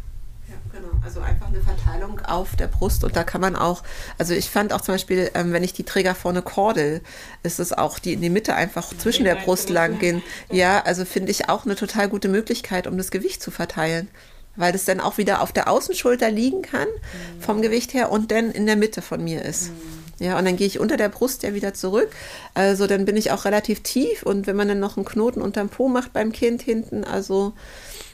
Genau. 0.72 0.88
Also 1.06 1.20
einfach 1.20 1.48
eine 1.48 1.62
Verteilung 1.62 2.20
auf 2.22 2.56
der 2.56 2.68
Brust 2.68 3.04
und 3.04 3.16
da 3.16 3.24
kann 3.24 3.42
man 3.42 3.56
auch, 3.56 3.84
also 4.18 4.34
ich 4.34 4.50
fand 4.50 4.74
auch 4.74 4.82
zum 4.82 4.96
Beispiel, 4.96 5.30
ähm, 5.36 5.54
wenn 5.54 5.64
ich 5.64 5.74
die 5.74 5.84
Träger 5.84 6.16
vorne 6.16 6.42
kordel, 6.42 7.02
ist 7.44 7.60
es 7.60 7.74
auch 7.74 8.00
die 8.00 8.14
in 8.14 8.22
die 8.22 8.32
Mitte 8.32 8.56
einfach 8.56 8.88
zwischen 8.98 9.26
der 9.26 9.36
Brust 9.36 9.70
lang 9.70 10.00
gehen. 10.00 10.24
Ja, 10.52 10.82
also 10.84 11.06
finde 11.06 11.30
ich 11.30 11.50
auch 11.50 11.66
eine 11.66 11.76
total 11.76 12.10
gute 12.10 12.28
Möglichkeit, 12.28 12.88
um 12.88 12.98
das 12.98 13.12
Gewicht 13.12 13.44
zu 13.44 13.52
verteilen 13.52 14.08
weil 14.56 14.72
das 14.72 14.86
dann 14.86 15.00
auch 15.00 15.18
wieder 15.18 15.42
auf 15.42 15.52
der 15.52 15.70
Außenschulter 15.70 16.30
liegen 16.30 16.62
kann 16.62 16.88
mhm. 16.88 17.42
vom 17.42 17.62
Gewicht 17.62 17.94
her 17.94 18.12
und 18.12 18.32
dann 18.32 18.52
in 18.52 18.66
der 18.66 18.76
Mitte 18.76 19.02
von 19.02 19.24
mir 19.24 19.44
ist. 19.44 19.70
Mhm. 19.70 20.04
Ja, 20.20 20.38
und 20.38 20.46
dann 20.46 20.56
gehe 20.56 20.68
ich 20.68 20.80
unter 20.80 20.96
der 20.96 21.10
Brust 21.10 21.44
ja 21.44 21.54
wieder 21.54 21.74
zurück. 21.74 22.10
Also 22.54 22.88
dann 22.88 23.06
bin 23.06 23.18
ich 23.18 23.32
auch 23.32 23.46
relativ 23.46 23.82
tief 23.82 24.24
und 24.24 24.48
wenn 24.48 24.56
man 24.56 24.68
dann 24.68 24.80
noch 24.80 24.96
einen 24.96 25.06
Knoten 25.06 25.42
unterm 25.42 25.70
Po 25.70 25.90
macht 25.90 26.14
beim 26.14 26.32
Kind 26.32 26.62
hinten, 26.62 27.04
also 27.04 27.54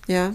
ja, 0.07 0.33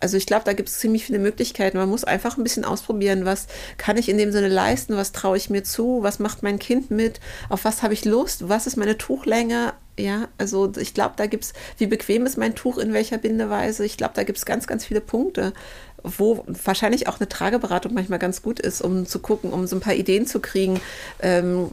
also 0.00 0.16
ich 0.16 0.26
glaube, 0.26 0.44
da 0.44 0.52
gibt 0.52 0.68
es 0.68 0.78
ziemlich 0.78 1.04
viele 1.04 1.18
Möglichkeiten. 1.18 1.76
Man 1.76 1.88
muss 1.88 2.04
einfach 2.04 2.36
ein 2.36 2.44
bisschen 2.44 2.64
ausprobieren, 2.64 3.24
was 3.24 3.48
kann 3.78 3.96
ich 3.96 4.08
in 4.08 4.18
dem 4.18 4.30
Sinne 4.30 4.48
leisten, 4.48 4.96
was 4.96 5.12
traue 5.12 5.36
ich 5.36 5.50
mir 5.50 5.64
zu, 5.64 6.02
was 6.02 6.20
macht 6.20 6.42
mein 6.42 6.58
Kind 6.58 6.90
mit, 6.90 7.18
auf 7.48 7.64
was 7.64 7.82
habe 7.82 7.94
ich 7.94 8.04
Lust, 8.04 8.48
was 8.48 8.66
ist 8.66 8.76
meine 8.76 8.96
Tuchlänge. 8.96 9.72
Ja, 9.98 10.28
also 10.38 10.72
ich 10.76 10.94
glaube, 10.94 11.14
da 11.16 11.26
gibt 11.26 11.44
es, 11.44 11.52
wie 11.76 11.88
bequem 11.88 12.24
ist 12.24 12.38
mein 12.38 12.54
Tuch 12.54 12.78
in 12.78 12.92
welcher 12.92 13.18
Bindeweise. 13.18 13.84
Ich 13.84 13.96
glaube, 13.96 14.14
da 14.14 14.22
gibt 14.22 14.38
es 14.38 14.46
ganz, 14.46 14.68
ganz 14.68 14.84
viele 14.84 15.00
Punkte, 15.00 15.52
wo 16.04 16.44
wahrscheinlich 16.46 17.08
auch 17.08 17.18
eine 17.18 17.28
Trageberatung 17.28 17.94
manchmal 17.94 18.20
ganz 18.20 18.40
gut 18.40 18.60
ist, 18.60 18.80
um 18.80 19.06
zu 19.06 19.18
gucken, 19.18 19.52
um 19.52 19.66
so 19.66 19.74
ein 19.74 19.80
paar 19.80 19.94
Ideen 19.94 20.24
zu 20.24 20.38
kriegen, 20.38 20.80
ähm, 21.20 21.72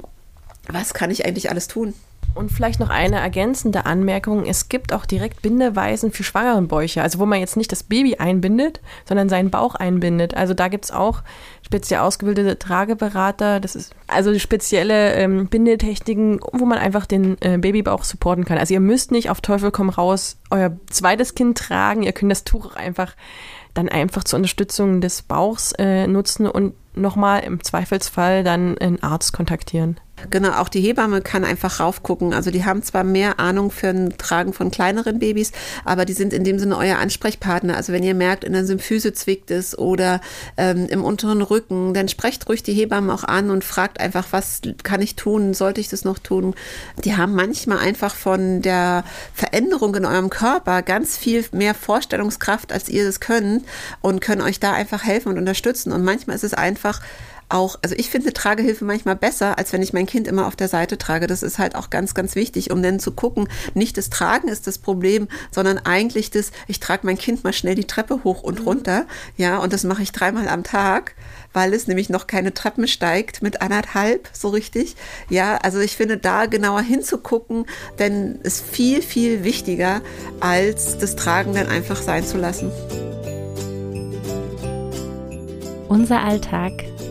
was 0.67 0.95
kann 0.95 1.11
ich 1.11 1.23
eigentlich 1.25 1.51
alles 1.51 1.67
tun. 1.67 1.93
Und 2.35 2.51
vielleicht 2.51 2.81
noch 2.81 2.89
eine 2.89 3.21
ergänzende 3.21 3.85
Anmerkung. 3.85 4.45
Es 4.45 4.67
gibt 4.67 4.91
auch 4.91 5.05
direkt 5.05 5.41
Bindeweisen 5.41 6.11
für 6.11 6.25
Schwangerenbäuche. 6.25 7.01
Also 7.01 7.19
wo 7.19 7.25
man 7.25 7.39
jetzt 7.39 7.55
nicht 7.55 7.71
das 7.71 7.83
Baby 7.83 8.17
einbindet, 8.17 8.81
sondern 9.07 9.29
seinen 9.29 9.49
Bauch 9.49 9.75
einbindet. 9.75 10.35
Also 10.35 10.53
da 10.53 10.67
gibt 10.67 10.83
es 10.83 10.91
auch 10.91 11.23
speziell 11.65 12.01
ausgebildete 12.01 12.59
Trageberater. 12.59 13.61
Das 13.61 13.75
ist 13.75 13.95
also 14.07 14.37
spezielle 14.37 15.13
ähm, 15.13 15.47
Bindetechniken, 15.47 16.41
wo 16.51 16.65
man 16.65 16.77
einfach 16.77 17.05
den 17.05 17.37
äh, 17.41 17.57
Babybauch 17.57 18.03
supporten 18.03 18.43
kann. 18.43 18.57
Also 18.57 18.73
ihr 18.73 18.81
müsst 18.81 19.11
nicht 19.11 19.29
auf 19.29 19.39
Teufel 19.39 19.71
komm 19.71 19.87
raus 19.87 20.37
euer 20.49 20.75
zweites 20.89 21.35
Kind 21.35 21.57
tragen. 21.57 22.03
Ihr 22.03 22.11
könnt 22.11 22.31
das 22.33 22.43
Tuch 22.43 22.65
auch 22.65 22.75
einfach 22.75 23.15
dann 23.73 23.87
einfach 23.87 24.25
zur 24.25 24.37
Unterstützung 24.37 24.99
des 24.99 25.21
Bauchs 25.21 25.71
äh, 25.77 26.05
nutzen 26.07 26.47
und 26.47 26.73
nochmal 26.95 27.43
im 27.43 27.63
Zweifelsfall 27.63 28.43
dann 28.43 28.77
einen 28.77 29.01
Arzt 29.03 29.31
kontaktieren. 29.33 29.99
Genau, 30.29 30.53
auch 30.53 30.69
die 30.69 30.79
Hebamme 30.79 31.21
kann 31.21 31.43
einfach 31.43 31.79
raufgucken. 31.79 32.33
Also 32.33 32.49
die 32.49 32.63
haben 32.63 32.81
zwar 32.81 33.03
mehr 33.03 33.39
Ahnung 33.39 33.69
für 33.69 33.89
ein 33.89 34.17
Tragen 34.17 34.53
von 34.53 34.71
kleineren 34.71 35.19
Babys, 35.19 35.51
aber 35.83 36.05
die 36.05 36.13
sind 36.13 36.31
in 36.31 36.45
dem 36.45 36.57
Sinne 36.57 36.77
euer 36.77 36.97
Ansprechpartner. 36.97 37.75
Also 37.75 37.91
wenn 37.91 38.01
ihr 38.01 38.15
merkt, 38.15 38.45
in 38.45 38.53
der 38.53 38.65
Symphyse 38.65 39.13
zwickt 39.13 39.51
es 39.51 39.77
oder 39.77 40.21
ähm, 40.55 40.87
im 40.89 41.03
unteren 41.03 41.41
Rücken, 41.41 41.93
dann 41.93 42.07
sprecht 42.07 42.47
ruhig 42.47 42.63
die 42.63 42.73
Hebamme 42.73 43.13
auch 43.13 43.25
an 43.25 43.49
und 43.49 43.65
fragt 43.65 43.99
einfach, 43.99 44.27
was 44.31 44.61
kann 44.83 45.01
ich 45.01 45.15
tun? 45.15 45.53
Sollte 45.53 45.81
ich 45.81 45.89
das 45.89 46.05
noch 46.05 46.17
tun? 46.17 46.55
Die 47.03 47.17
haben 47.17 47.35
manchmal 47.35 47.79
einfach 47.79 48.15
von 48.15 48.61
der 48.61 49.03
Veränderung 49.33 49.95
in 49.95 50.05
eurem 50.05 50.29
Körper 50.29 50.81
ganz 50.81 51.17
viel 51.17 51.45
mehr 51.51 51.73
Vorstellungskraft, 51.75 52.71
als 52.71 52.87
ihr 52.87 53.05
das 53.05 53.19
könnt 53.19 53.65
und 54.01 54.21
können 54.21 54.41
euch 54.41 54.61
da 54.61 54.71
einfach 54.71 55.03
helfen 55.03 55.29
und 55.29 55.37
unterstützen. 55.37 55.91
Und 55.91 56.03
manchmal 56.03 56.37
ist 56.37 56.43
es 56.43 56.53
einfach 56.53 57.01
auch, 57.49 57.77
also 57.81 57.95
ich 57.97 58.09
finde 58.09 58.33
Tragehilfe 58.33 58.85
manchmal 58.85 59.15
besser, 59.15 59.57
als 59.57 59.71
wenn 59.71 59.81
ich 59.81 59.93
mein 59.93 60.07
Kind 60.07 60.27
immer 60.27 60.47
auf 60.47 60.55
der 60.55 60.67
Seite 60.67 60.97
trage. 60.97 61.27
Das 61.27 61.43
ist 61.43 61.59
halt 61.59 61.75
auch 61.75 61.89
ganz, 61.89 62.13
ganz 62.13 62.35
wichtig, 62.35 62.71
um 62.71 62.81
dann 62.81 62.99
zu 62.99 63.11
gucken, 63.11 63.47
nicht 63.73 63.97
das 63.97 64.09
Tragen 64.09 64.47
ist 64.47 64.67
das 64.67 64.79
Problem, 64.79 65.27
sondern 65.51 65.77
eigentlich 65.77 66.31
das, 66.31 66.51
ich 66.67 66.79
trage 66.79 67.05
mein 67.05 67.17
Kind 67.17 67.43
mal 67.43 67.53
schnell 67.53 67.75
die 67.75 67.85
Treppe 67.85 68.23
hoch 68.23 68.41
und 68.41 68.61
mhm. 68.61 68.65
runter. 68.65 69.05
Ja, 69.37 69.59
und 69.59 69.73
das 69.73 69.83
mache 69.83 70.01
ich 70.01 70.11
dreimal 70.11 70.47
am 70.47 70.63
Tag, 70.63 71.15
weil 71.53 71.73
es 71.73 71.87
nämlich 71.87 72.09
noch 72.09 72.27
keine 72.27 72.53
Treppen 72.53 72.87
steigt 72.87 73.41
mit 73.43 73.61
anderthalb, 73.61 74.29
so 74.33 74.49
richtig. 74.49 74.95
Ja, 75.29 75.57
also 75.57 75.79
ich 75.79 75.95
finde 75.95 76.17
da 76.17 76.47
genauer 76.47 76.81
hinzugucken, 76.81 77.65
denn 77.99 78.39
ist 78.41 78.65
viel, 78.65 79.01
viel 79.01 79.43
wichtiger, 79.43 80.01
als 80.39 80.97
das 80.97 81.15
Tragen 81.15 81.53
dann 81.53 81.67
einfach 81.67 82.01
sein 82.01 82.25
zu 82.25 82.37
lassen. 82.37 82.71
Unser 85.87 86.23
Alltag 86.23 86.94